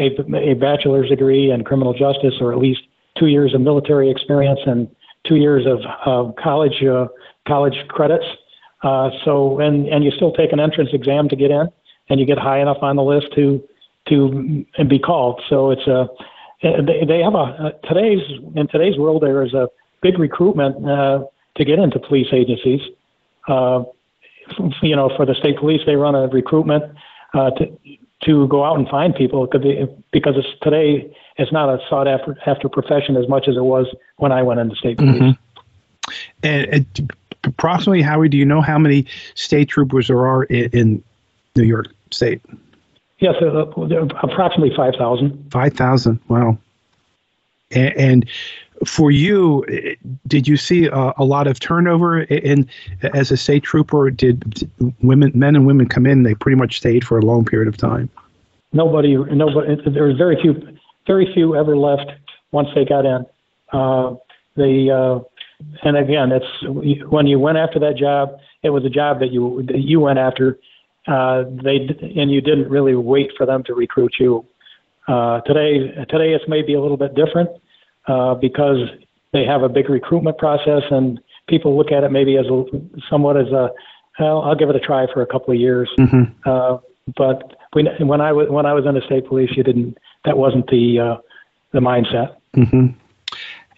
a, 0.00 0.50
a 0.50 0.54
bachelor's 0.54 1.08
degree 1.08 1.50
in 1.50 1.62
criminal 1.64 1.92
justice 1.92 2.34
or 2.40 2.52
at 2.52 2.58
least 2.58 2.80
two 3.18 3.26
years 3.26 3.54
of 3.54 3.60
military 3.60 4.10
experience 4.10 4.60
and 4.66 4.88
two 5.26 5.36
years 5.36 5.66
of 5.66 5.78
uh, 6.06 6.32
college 6.42 6.82
uh, 6.82 7.06
college 7.46 7.76
credits. 7.88 8.24
Uh, 8.82 9.10
so 9.24 9.60
and 9.60 9.86
and 9.88 10.04
you 10.04 10.10
still 10.10 10.32
take 10.32 10.52
an 10.52 10.60
entrance 10.60 10.90
exam 10.92 11.28
to 11.28 11.36
get 11.36 11.50
in, 11.50 11.68
and 12.08 12.18
you 12.18 12.26
get 12.26 12.38
high 12.38 12.60
enough 12.60 12.78
on 12.82 12.96
the 12.96 13.02
list 13.02 13.26
to 13.34 13.62
to 14.08 14.64
and 14.78 14.88
be 14.88 14.98
called. 14.98 15.42
So 15.48 15.70
it's 15.70 15.86
a 15.86 16.08
they, 16.62 17.04
they 17.06 17.20
have 17.20 17.34
a 17.34 17.72
today's 17.86 18.20
in 18.54 18.68
today's 18.68 18.96
world 18.96 19.22
there 19.22 19.44
is 19.44 19.54
a 19.54 19.68
big 20.02 20.18
recruitment 20.18 20.88
uh, 20.88 21.24
to 21.56 21.64
get 21.64 21.78
into 21.78 21.98
police 21.98 22.28
agencies. 22.32 22.80
Uh, 23.48 23.84
you 24.82 24.96
know, 24.96 25.10
for 25.16 25.26
the 25.26 25.34
state 25.34 25.58
police, 25.58 25.80
they 25.86 25.96
run 25.96 26.14
a 26.14 26.26
recruitment 26.28 26.84
uh, 27.34 27.50
to 27.50 27.66
to 28.24 28.46
go 28.48 28.64
out 28.64 28.78
and 28.78 28.88
find 28.88 29.14
people 29.14 29.46
because 29.46 30.36
it's 30.36 30.48
today 30.62 31.16
it's 31.36 31.52
not 31.52 31.68
a 31.68 31.78
sought 31.88 32.06
after 32.06 32.36
after 32.46 32.68
profession 32.68 33.16
as 33.16 33.28
much 33.28 33.48
as 33.48 33.56
it 33.56 33.64
was 33.64 33.86
when 34.16 34.32
I 34.32 34.42
went 34.42 34.60
into 34.60 34.76
state 34.76 34.98
police. 34.98 35.22
Mm-hmm. 35.22 36.12
And, 36.42 36.66
and, 36.66 37.12
approximately, 37.44 38.02
Howie, 38.02 38.28
do 38.28 38.36
you 38.36 38.44
know 38.44 38.60
how 38.60 38.78
many 38.78 39.06
state 39.34 39.68
troopers 39.68 40.08
there 40.08 40.26
are 40.26 40.44
in, 40.44 40.70
in 40.70 41.04
New 41.56 41.64
York 41.64 41.86
State? 42.10 42.42
Yes, 43.18 43.36
uh, 43.40 43.66
approximately 44.22 44.74
five 44.76 44.94
thousand. 44.98 45.50
Five 45.50 45.74
thousand. 45.74 46.20
Wow. 46.28 46.58
And, 47.70 47.96
and, 47.96 48.30
for 48.86 49.10
you, 49.10 49.64
did 50.26 50.48
you 50.48 50.56
see 50.56 50.86
a, 50.86 51.12
a, 51.18 51.24
lot 51.24 51.46
of 51.46 51.60
turnover 51.60 52.22
in 52.22 52.66
as 53.12 53.30
a 53.30 53.36
state 53.36 53.62
trooper? 53.62 54.10
Did 54.10 54.70
women, 55.02 55.32
men 55.34 55.54
and 55.54 55.66
women 55.66 55.86
come 55.86 56.06
in? 56.06 56.22
They 56.22 56.34
pretty 56.34 56.56
much 56.56 56.78
stayed 56.78 57.04
for 57.04 57.18
a 57.18 57.22
long 57.22 57.44
period 57.44 57.68
of 57.68 57.76
time. 57.76 58.08
Nobody, 58.72 59.16
nobody. 59.16 59.76
There 59.90 60.04
was 60.04 60.16
very 60.16 60.40
few, 60.40 60.78
very 61.06 61.30
few 61.34 61.56
ever 61.56 61.76
left 61.76 62.10
once 62.52 62.68
they 62.74 62.84
got 62.84 63.04
in. 63.04 63.26
Uh, 63.72 64.14
the 64.56 64.90
uh, 64.90 65.20
and 65.82 65.96
again, 65.96 66.32
it's 66.32 67.06
when 67.06 67.26
you 67.26 67.38
went 67.38 67.58
after 67.58 67.78
that 67.80 67.96
job, 67.96 68.38
it 68.62 68.70
was 68.70 68.84
a 68.84 68.90
job 68.90 69.20
that 69.20 69.30
you 69.30 69.62
that 69.66 69.80
you 69.80 70.00
went 70.00 70.18
after. 70.18 70.58
Uh, 71.06 71.44
they 71.62 71.76
and 72.16 72.30
you 72.30 72.40
didn't 72.40 72.68
really 72.68 72.94
wait 72.94 73.30
for 73.36 73.46
them 73.46 73.62
to 73.64 73.74
recruit 73.74 74.14
you. 74.18 74.46
Uh, 75.08 75.40
today, 75.42 75.92
today 76.08 76.32
it's 76.32 76.44
maybe 76.46 76.74
a 76.74 76.80
little 76.80 76.96
bit 76.96 77.14
different 77.14 77.50
uh, 78.06 78.34
because 78.34 78.88
they 79.32 79.44
have 79.44 79.62
a 79.62 79.68
big 79.68 79.88
recruitment 79.88 80.38
process 80.38 80.82
and 80.90 81.20
people 81.48 81.76
look 81.76 81.90
at 81.92 82.04
it 82.04 82.10
maybe 82.10 82.36
as 82.36 82.46
a, 82.46 82.64
somewhat 83.08 83.36
as 83.36 83.48
a 83.48 83.70
well, 84.20 84.42
I'll 84.42 84.54
give 84.54 84.68
it 84.68 84.76
a 84.76 84.80
try 84.80 85.06
for 85.12 85.22
a 85.22 85.26
couple 85.26 85.54
of 85.54 85.60
years. 85.60 85.90
Mm-hmm. 85.98 86.48
Uh, 86.48 86.78
but 87.16 87.56
when, 87.72 87.86
when 88.06 88.20
I 88.20 88.32
was 88.32 88.48
when 88.48 88.66
I 88.66 88.72
was 88.74 88.84
in 88.86 88.94
the 88.94 89.00
state 89.00 89.26
police, 89.26 89.50
you 89.56 89.62
didn't. 89.62 89.96
That 90.24 90.36
wasn't 90.36 90.66
the 90.68 90.98
uh, 90.98 91.16
the 91.72 91.80
mindset. 91.80 92.36
Mm-hmm. 92.54 92.88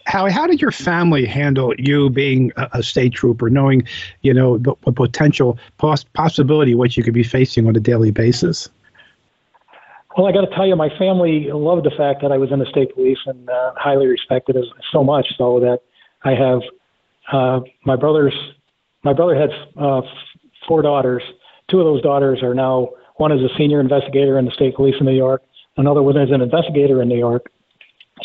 How 0.05 0.29
how 0.29 0.45
did 0.45 0.61
your 0.61 0.71
family 0.71 1.25
handle 1.25 1.73
you 1.77 2.09
being 2.09 2.51
a, 2.57 2.83
state 2.83 3.13
trooper, 3.13 3.49
knowing 3.49 3.87
you 4.21 4.33
know 4.33 4.57
the, 4.57 4.75
the 4.85 4.91
potential 4.91 5.57
poss- 5.77 6.03
possibility 6.03 6.75
what 6.75 6.97
you 6.97 7.03
could 7.03 7.13
be 7.13 7.23
facing 7.23 7.67
on 7.67 7.75
a 7.75 7.79
daily 7.79 8.11
basis? 8.11 8.69
Well, 10.17 10.27
I 10.27 10.31
got 10.31 10.41
to 10.41 10.55
tell 10.55 10.67
you, 10.67 10.75
my 10.75 10.89
family 10.99 11.47
loved 11.51 11.85
the 11.85 11.91
fact 11.97 12.21
that 12.21 12.31
I 12.31 12.37
was 12.37 12.51
in 12.51 12.59
the 12.59 12.67
state 12.67 12.93
police 12.93 13.17
and 13.25 13.49
uh, 13.49 13.73
highly 13.75 14.05
respected 14.05 14.55
as 14.55 14.65
so 14.91 15.03
much 15.03 15.25
so 15.37 15.59
that 15.59 15.79
I 16.23 16.35
have 16.35 16.61
uh, 17.31 17.61
my 17.85 17.95
brothers. 17.95 18.33
My 19.03 19.13
brother 19.13 19.35
had 19.35 19.49
uh, 19.75 20.01
four 20.67 20.81
daughters. 20.81 21.23
Two 21.69 21.79
of 21.79 21.85
those 21.85 22.01
daughters 22.01 22.43
are 22.43 22.53
now 22.53 22.89
one 23.17 23.31
is 23.31 23.41
a 23.41 23.49
senior 23.57 23.79
investigator 23.79 24.37
in 24.37 24.45
the 24.45 24.51
state 24.51 24.75
police 24.75 24.95
in 24.99 25.05
New 25.05 25.15
York. 25.15 25.41
Another 25.77 26.03
one 26.03 26.17
is 26.17 26.29
an 26.31 26.41
investigator 26.41 27.01
in 27.01 27.07
New 27.07 27.17
York. 27.17 27.51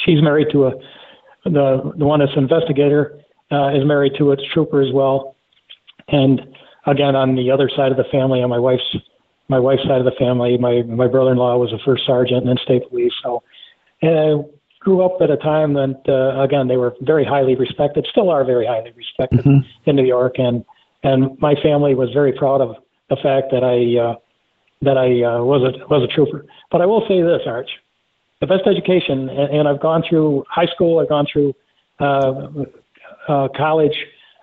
She's 0.05 0.23
married 0.23 0.49
to 0.53 0.67
a 0.67 0.73
the 1.45 1.93
the 1.97 2.05
one 2.05 2.21
that's 2.21 2.33
an 2.33 2.43
investigator 2.43 3.19
uh, 3.51 3.69
is 3.69 3.85
married 3.85 4.13
to 4.19 4.33
a 4.33 4.37
trooper 4.53 4.83
as 4.83 4.93
well. 4.93 5.37
And 6.09 6.41
again, 6.87 7.17
on 7.17 7.35
the 7.35 7.51
other 7.51 7.71
side 7.75 7.91
of 7.91 7.97
the 7.97 8.05
family, 8.11 8.43
on 8.43 8.51
my 8.51 8.59
wife's 8.59 8.97
my 9.49 9.59
wife's 9.59 9.83
side 9.85 9.99
of 9.99 10.05
the 10.05 10.19
family, 10.19 10.59
my 10.59 10.83
my 10.83 11.07
brother-in-law 11.07 11.57
was 11.57 11.73
a 11.73 11.79
first 11.85 12.05
sergeant 12.07 12.49
in 12.49 12.57
state 12.59 12.89
police. 12.89 13.13
So, 13.23 13.43
and 14.03 14.19
I 14.19 14.35
grew 14.81 15.05
up 15.05 15.21
at 15.21 15.31
a 15.31 15.37
time 15.37 15.75
that 15.75 16.03
uh, 16.09 16.41
again 16.43 16.69
they 16.69 16.77
were 16.77 16.95
very 17.01 17.25
highly 17.25 17.55
respected, 17.57 18.07
still 18.11 18.31
are 18.31 18.45
very 18.45 18.67
highly 18.67 18.93
respected 18.93 19.41
mm-hmm. 19.41 19.69
in 19.89 19.97
New 19.97 20.07
York, 20.07 20.35
and 20.39 20.65
and 21.03 21.39
my 21.41 21.55
family 21.63 21.95
was 21.95 22.11
very 22.13 22.33
proud 22.33 22.61
of 22.61 22.77
the 23.09 23.17
fact 23.17 23.51
that 23.53 23.65
I 23.65 23.99
uh, 23.99 24.15
that 24.83 24.97
I 24.99 25.23
uh, 25.25 25.43
was 25.43 25.63
a 25.63 25.87
was 25.89 26.03
a 26.03 26.15
trooper. 26.15 26.45
But 26.71 26.83
I 26.83 26.87
will 26.87 27.05
say 27.09 27.23
this, 27.23 27.43
Arch, 27.47 27.71
the 28.41 28.47
best 28.47 28.67
education, 28.67 29.29
and, 29.29 29.59
and 29.59 29.69
I've 29.69 29.81
gone 29.81 30.03
through 30.09 30.45
high 30.49 30.67
school, 30.67 31.01
I've 31.01 31.09
gone 31.09 31.27
through 31.33 31.55
uh, 32.01 32.49
uh, 33.29 33.49
college. 33.57 33.97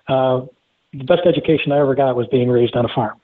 Uh, 0.08 0.42
the 0.92 1.04
best 1.04 1.22
education 1.26 1.72
I 1.72 1.80
ever 1.80 1.94
got 1.94 2.16
was 2.16 2.26
being 2.28 2.48
raised 2.48 2.74
on 2.76 2.84
a 2.84 2.88
farm. 2.94 3.20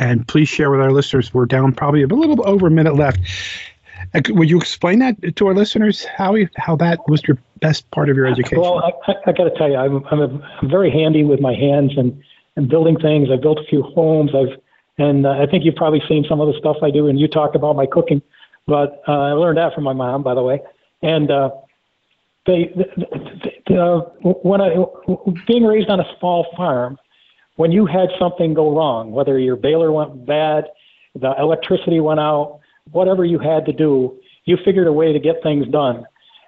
And 0.00 0.26
please 0.26 0.48
share 0.48 0.70
with 0.70 0.80
our 0.80 0.90
listeners. 0.90 1.32
We're 1.34 1.44
down 1.44 1.72
probably 1.74 2.02
a 2.02 2.06
little 2.06 2.48
over 2.48 2.66
a 2.66 2.70
minute 2.70 2.96
left. 2.96 3.20
Would 4.30 4.48
you 4.48 4.56
explain 4.56 4.98
that 5.00 5.36
to 5.36 5.46
our 5.46 5.54
listeners? 5.54 6.04
How 6.04 6.34
how 6.56 6.74
that 6.76 7.06
was 7.06 7.22
your 7.28 7.36
best 7.60 7.88
part 7.90 8.08
of 8.08 8.16
your 8.16 8.26
education? 8.26 8.62
Well, 8.62 8.82
I, 8.82 9.12
I, 9.12 9.14
I 9.26 9.32
got 9.32 9.44
to 9.44 9.50
tell 9.56 9.70
you, 9.70 9.76
I'm 9.76 10.02
I'm, 10.10 10.20
a, 10.20 10.58
I'm 10.62 10.70
very 10.70 10.90
handy 10.90 11.22
with 11.22 11.40
my 11.40 11.54
hands 11.54 11.92
and 11.98 12.18
and 12.56 12.66
building 12.68 12.98
things. 12.98 13.28
I've 13.30 13.42
built 13.42 13.58
a 13.58 13.64
few 13.64 13.82
homes. 13.82 14.34
I've 14.34 14.58
and 14.96 15.26
uh, 15.26 15.32
I 15.32 15.46
think 15.46 15.64
you've 15.64 15.76
probably 15.76 16.02
seen 16.08 16.24
some 16.26 16.40
of 16.40 16.48
the 16.48 16.58
stuff 16.58 16.78
I 16.82 16.90
do. 16.90 17.08
And 17.08 17.20
you 17.20 17.28
talked 17.28 17.54
about 17.54 17.76
my 17.76 17.86
cooking, 17.86 18.22
but 18.66 19.02
uh, 19.06 19.12
I 19.12 19.32
learned 19.32 19.58
that 19.58 19.74
from 19.74 19.84
my 19.84 19.92
mom, 19.92 20.22
by 20.22 20.34
the 20.34 20.42
way. 20.42 20.60
And 21.02 21.30
uh, 21.30 21.50
they, 22.46 22.72
they, 22.74 23.62
they 23.66 23.76
uh, 23.76 24.00
when 24.22 24.62
I 24.62 24.76
being 25.46 25.64
raised 25.64 25.90
on 25.90 26.00
a 26.00 26.16
small 26.18 26.46
farm, 26.56 26.98
when 27.60 27.72
you 27.72 27.84
had 27.84 28.08
something 28.18 28.54
go 28.54 28.74
wrong, 28.74 29.10
whether 29.12 29.38
your 29.38 29.54
baler 29.54 29.92
went 29.92 30.24
bad, 30.24 30.64
the 31.14 31.34
electricity 31.38 32.00
went 32.00 32.18
out, 32.18 32.58
whatever 32.90 33.22
you 33.22 33.38
had 33.38 33.66
to 33.66 33.72
do, 33.74 34.18
you 34.46 34.56
figured 34.64 34.86
a 34.86 34.92
way 34.94 35.12
to 35.12 35.20
get 35.20 35.42
things 35.42 35.68
done. 35.68 36.06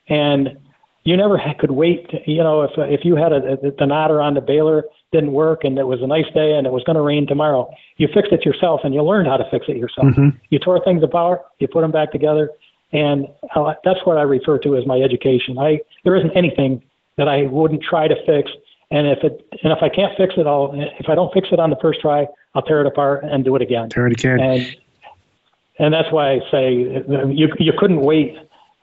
And 0.08 0.56
you 1.04 1.14
never 1.14 1.38
could 1.60 1.72
wait. 1.72 2.08
To, 2.12 2.16
you 2.24 2.42
know, 2.42 2.62
if 2.62 2.70
if 2.78 3.04
you 3.04 3.14
had 3.14 3.30
a, 3.30 3.40
a 3.52 3.56
the 3.72 3.84
knotter 3.84 4.22
on 4.22 4.32
the 4.32 4.40
baler 4.40 4.84
didn't 5.12 5.32
work 5.32 5.64
and 5.64 5.78
it 5.78 5.86
was 5.86 6.00
a 6.00 6.06
nice 6.06 6.32
day 6.32 6.54
and 6.54 6.66
it 6.66 6.72
was 6.72 6.82
going 6.84 6.96
to 6.96 7.02
rain 7.02 7.26
tomorrow, 7.26 7.70
you 7.98 8.08
fixed 8.14 8.32
it 8.32 8.46
yourself 8.46 8.80
and 8.82 8.94
you 8.94 9.02
learned 9.02 9.28
how 9.28 9.36
to 9.36 9.44
fix 9.50 9.66
it 9.68 9.76
yourself. 9.76 10.06
Mm-hmm. 10.06 10.30
You 10.48 10.58
tore 10.60 10.82
things 10.82 11.02
apart, 11.02 11.42
you 11.58 11.68
put 11.68 11.82
them 11.82 11.92
back 11.92 12.10
together, 12.10 12.48
and 12.92 13.26
uh, 13.54 13.74
that's 13.84 14.00
what 14.04 14.16
I 14.16 14.22
refer 14.22 14.56
to 14.60 14.76
as 14.78 14.86
my 14.86 14.96
education. 14.96 15.58
I 15.58 15.80
there 16.04 16.16
isn't 16.16 16.34
anything 16.34 16.82
that 17.18 17.28
I 17.28 17.42
wouldn't 17.42 17.82
try 17.82 18.08
to 18.08 18.16
fix, 18.24 18.50
and 18.92 19.06
if 19.06 19.24
it 19.24 19.44
and 19.62 19.72
if 19.72 19.82
I 19.82 19.88
can't 19.88 20.14
fix 20.18 20.34
it, 20.36 20.46
I'll 20.46 20.70
if 20.74 21.08
I 21.08 21.14
don't 21.14 21.32
fix 21.32 21.48
it 21.50 21.58
on 21.58 21.70
the 21.70 21.78
first 21.80 22.00
try, 22.00 22.26
I'll 22.54 22.62
tear 22.62 22.82
it 22.82 22.86
apart 22.86 23.24
and 23.24 23.42
do 23.42 23.56
it 23.56 23.62
again. 23.62 23.88
Tear 23.88 24.06
it 24.06 24.12
again. 24.12 24.38
And 24.38 24.76
and 25.78 25.94
that's 25.94 26.12
why 26.12 26.32
I 26.32 26.40
say 26.50 26.72
you 26.72 27.48
you 27.58 27.72
couldn't 27.78 28.02
wait 28.02 28.36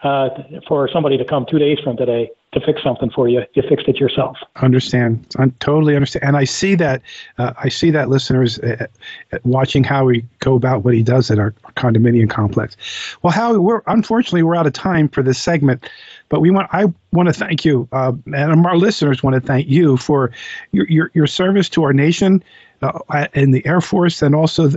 uh, 0.03 0.29
for 0.67 0.89
somebody 0.91 1.17
to 1.17 1.25
come 1.25 1.45
two 1.49 1.59
days 1.59 1.79
from 1.83 1.97
today 1.97 2.31
to 2.53 2.59
fix 2.61 2.81
something 2.81 3.11
for 3.11 3.27
you. 3.29 3.43
You 3.53 3.63
fixed 3.67 3.87
it 3.87 3.97
yourself. 3.97 4.37
Understand. 4.55 5.27
I 5.37 5.51
totally 5.59 5.95
understand. 5.95 6.25
And 6.25 6.37
I 6.37 6.45
see 6.45 6.73
that. 6.75 7.01
Uh, 7.37 7.53
I 7.57 7.69
see 7.69 7.91
that 7.91 8.09
listeners 8.09 8.59
uh, 8.59 8.87
uh, 9.31 9.37
watching 9.43 9.83
how 9.83 10.05
we 10.05 10.25
go 10.39 10.55
about 10.55 10.83
what 10.83 10.95
he 10.95 11.03
does 11.03 11.29
at 11.29 11.37
our 11.37 11.51
condominium 11.75 12.29
complex. 12.29 12.75
Well, 13.21 13.31
Howie, 13.31 13.59
we're 13.59 13.81
unfortunately 13.87 14.43
we're 14.43 14.55
out 14.55 14.65
of 14.65 14.73
time 14.73 15.09
for 15.09 15.21
this 15.21 15.37
segment, 15.37 15.87
but 16.29 16.39
we 16.39 16.49
want. 16.49 16.69
I 16.71 16.85
want 17.11 17.27
to 17.27 17.33
thank 17.33 17.65
you, 17.65 17.87
uh, 17.91 18.13
and 18.33 18.65
our 18.65 18.77
listeners 18.77 19.21
want 19.21 19.35
to 19.35 19.41
thank 19.41 19.67
you 19.67 19.97
for 19.97 20.31
your 20.71 20.87
your, 20.87 21.11
your 21.13 21.27
service 21.27 21.69
to 21.69 21.83
our 21.83 21.93
nation. 21.93 22.43
Uh, 22.81 23.27
in 23.33 23.51
the 23.51 23.65
Air 23.65 23.81
Force 23.81 24.21
and 24.21 24.33
also 24.33 24.69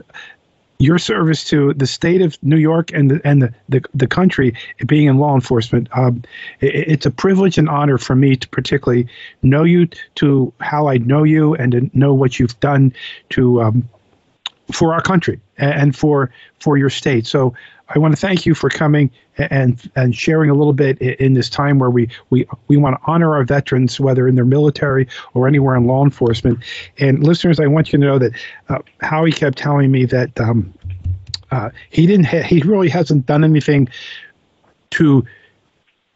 your 0.78 0.98
service 0.98 1.44
to 1.44 1.74
the 1.74 1.86
state 1.86 2.20
of 2.20 2.36
New 2.42 2.56
York 2.56 2.92
and 2.92 3.10
the, 3.10 3.20
and 3.24 3.42
the, 3.42 3.54
the, 3.68 3.82
the 3.94 4.06
country 4.06 4.54
being 4.86 5.06
in 5.06 5.18
law 5.18 5.34
enforcement. 5.34 5.88
Um, 5.96 6.22
it, 6.60 6.74
it's 6.74 7.06
a 7.06 7.10
privilege 7.10 7.58
and 7.58 7.68
honor 7.68 7.98
for 7.98 8.16
me 8.16 8.36
to 8.36 8.48
particularly 8.48 9.06
know 9.42 9.62
you 9.62 9.88
to 10.16 10.52
how 10.60 10.88
I 10.88 10.98
know 10.98 11.22
you 11.22 11.54
and 11.54 11.72
to 11.72 11.90
know 11.94 12.12
what 12.14 12.38
you've 12.38 12.58
done 12.60 12.92
to 13.30 13.62
um, 13.62 13.88
for 14.72 14.94
our 14.94 15.02
country 15.02 15.40
and 15.58 15.94
for 15.94 16.32
for 16.58 16.76
your 16.76 16.90
state. 16.90 17.26
So 17.26 17.54
I 17.94 17.98
want 17.98 18.14
to 18.14 18.20
thank 18.20 18.46
you 18.46 18.54
for 18.54 18.70
coming 18.70 19.10
and 19.38 19.90
and 19.96 20.14
sharing 20.14 20.50
a 20.50 20.54
little 20.54 20.72
bit 20.72 20.98
in 21.00 21.34
this 21.34 21.48
time 21.48 21.78
where 21.78 21.90
we 21.90 22.08
we 22.30 22.46
we 22.68 22.76
want 22.76 22.96
to 22.96 23.10
honor 23.10 23.34
our 23.34 23.44
veterans, 23.44 23.98
whether 23.98 24.28
in 24.28 24.34
their 24.34 24.44
military 24.44 25.08
or 25.34 25.48
anywhere 25.48 25.76
in 25.76 25.86
law 25.86 26.04
enforcement. 26.04 26.58
And 26.98 27.24
listeners, 27.24 27.58
I 27.58 27.66
want 27.66 27.92
you 27.92 27.98
to 27.98 28.04
know 28.04 28.18
that 28.18 28.32
uh, 28.68 28.78
Howie 29.00 29.32
kept 29.32 29.58
telling 29.58 29.90
me 29.90 30.04
that 30.06 30.38
um, 30.40 30.72
uh, 31.50 31.70
he 31.90 32.06
didn't 32.06 32.26
ha- 32.26 32.42
he 32.42 32.60
really 32.60 32.88
hasn't 32.88 33.26
done 33.26 33.44
anything 33.44 33.88
to 34.90 35.24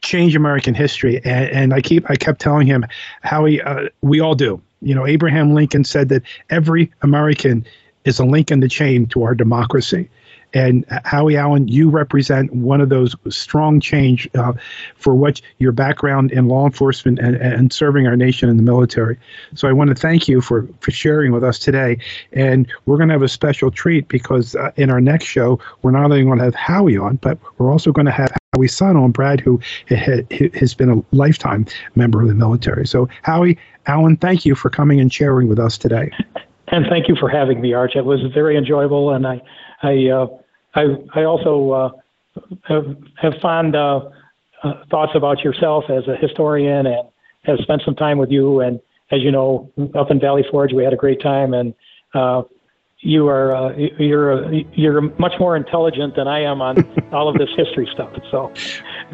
change 0.03 0.37
American 0.37 0.75
history. 0.75 1.17
And, 1.25 1.51
and 1.51 1.75
I 1.75 1.81
keep 1.81 2.09
I 2.11 2.17
kept 2.17 2.41
telling 2.41 2.67
him, 2.67 2.85
Howie, 3.23 3.63
uh, 3.63 3.89
we 4.03 4.21
all 4.21 4.35
do. 4.35 4.61
You 4.83 4.95
know, 4.95 5.07
Abraham 5.07 5.55
Lincoln 5.55 5.85
said 5.85 6.11
that 6.11 6.23
every 6.51 6.93
American 7.03 7.67
is 8.05 8.19
a 8.19 8.25
link 8.25 8.51
in 8.51 8.61
the 8.61 8.69
chain 8.69 9.07
to 9.07 9.23
our 9.23 9.35
democracy. 9.35 10.09
And 10.57 10.87
Howie 11.05 11.37
Allen, 11.37 11.69
you 11.69 11.91
represent 11.91 12.51
one 12.55 12.81
of 12.81 12.89
those 12.89 13.15
strong 13.29 13.79
change 13.79 14.27
uh, 14.35 14.55
for 14.95 15.15
what 15.15 15.43
your 15.59 15.71
background 15.71 16.33
in 16.33 16.49
law 16.49 16.65
enforcement 16.65 17.19
and, 17.19 17.37
and 17.37 17.71
serving 17.71 18.07
our 18.07 18.17
nation 18.17 18.49
in 18.49 18.57
the 18.57 18.63
military. 18.63 19.19
So 19.55 19.69
I 19.69 19.73
want 19.73 19.91
to 19.91 19.95
thank 19.95 20.29
you 20.29 20.41
for, 20.41 20.67
for 20.81 20.93
sharing 20.93 21.31
with 21.31 21.45
us 21.45 21.59
today. 21.59 21.99
And 22.33 22.67
we're 22.87 22.97
going 22.97 23.11
to 23.11 23.13
have 23.13 23.23
a 23.23 23.29
special 23.29 23.71
treat 23.71 24.09
because 24.09 24.57
uh, 24.57 24.71
in 24.77 24.89
our 24.89 24.99
next 24.99 25.27
show, 25.27 25.61
we're 25.83 25.91
not 25.91 26.05
only 26.05 26.25
going 26.25 26.39
to 26.39 26.45
have 26.45 26.55
Howie 26.55 26.97
on, 26.97 27.17
but 27.17 27.39
we're 27.59 27.71
also 27.71 27.93
going 27.93 28.07
to 28.07 28.13
have 28.13 28.33
Howie's 28.55 28.75
son 28.75 28.97
on, 28.97 29.11
Brad, 29.11 29.41
who 29.41 29.61
has 29.91 30.73
been 30.73 30.89
a 30.89 31.05
lifetime 31.15 31.67
member 31.97 32.23
of 32.23 32.29
the 32.29 32.35
military. 32.35 32.87
So, 32.87 33.11
Howie 33.21 33.59
Allen, 33.89 34.17
thank 34.17 34.47
you 34.47 34.55
for 34.55 34.71
coming 34.71 35.01
and 35.01 35.13
sharing 35.13 35.49
with 35.49 35.59
us 35.59 35.77
today. 35.77 36.11
And 36.69 36.87
thank 36.89 37.09
you 37.09 37.15
for 37.15 37.29
having 37.29 37.61
me, 37.61 37.75
Arch. 37.75 37.95
It 37.95 38.07
was 38.07 38.23
very 38.33 38.57
enjoyable, 38.57 39.11
and 39.11 39.27
I, 39.27 39.43
I, 39.83 40.09
uh, 40.09 40.27
I, 40.77 40.85
I 41.15 41.25
also 41.25 41.71
uh, 41.73 41.91
have, 42.65 42.97
have 43.17 43.33
fond 43.41 43.75
uh, 43.75 44.01
uh, 44.63 44.85
thoughts 44.91 45.13
about 45.15 45.43
yourself 45.43 45.85
as 45.89 46.07
a 46.07 46.17
historian, 46.17 46.87
and 46.87 47.09
have 47.43 47.59
spent 47.61 47.83
some 47.85 47.95
time 47.95 48.19
with 48.19 48.31
you. 48.31 48.61
And 48.61 48.81
as 49.11 49.23
you 49.23 49.31
know, 49.31 49.71
up 49.95 50.11
in 50.11 50.21
Valley 50.21 50.45
Forge, 50.51 50.73
we 50.73 50.85
had 50.85 50.93
a 50.93 50.97
great 50.97 51.21
time, 51.21 51.55
and 51.55 51.75
uh, 52.15 52.43
you 53.01 53.29
are 53.29 53.55
uh, 53.55 53.77
you're 53.77 54.53
you're 54.53 55.01
much 55.19 55.35
more 55.39 55.57
intelligent 55.57 56.17
than 56.17 56.29
I 56.29 56.41
am 56.41 56.61
on 56.61 56.85
all 57.13 57.29
of 57.29 57.37
this 57.39 57.51
history 57.57 57.89
stuff. 57.93 58.13
So, 58.31 58.53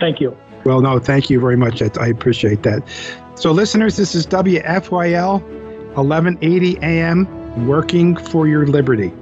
thank 0.01 0.21
you. 0.21 0.37
Well, 0.65 0.81
no, 0.81 0.99
thank 0.99 1.29
you 1.31 1.41
very 1.41 1.57
much. 1.57 1.83
I, 1.83 1.91
I 2.01 2.07
appreciate 2.07 2.63
that. 2.63 2.83
So, 3.35 3.51
listeners, 3.53 3.97
this 3.97 4.15
is 4.15 4.27
WFYL 4.27 5.43
1180 5.95 6.79
AM 6.79 7.67
working 7.67 8.17
for 8.17 8.47
your 8.47 8.67
liberty. 8.67 9.13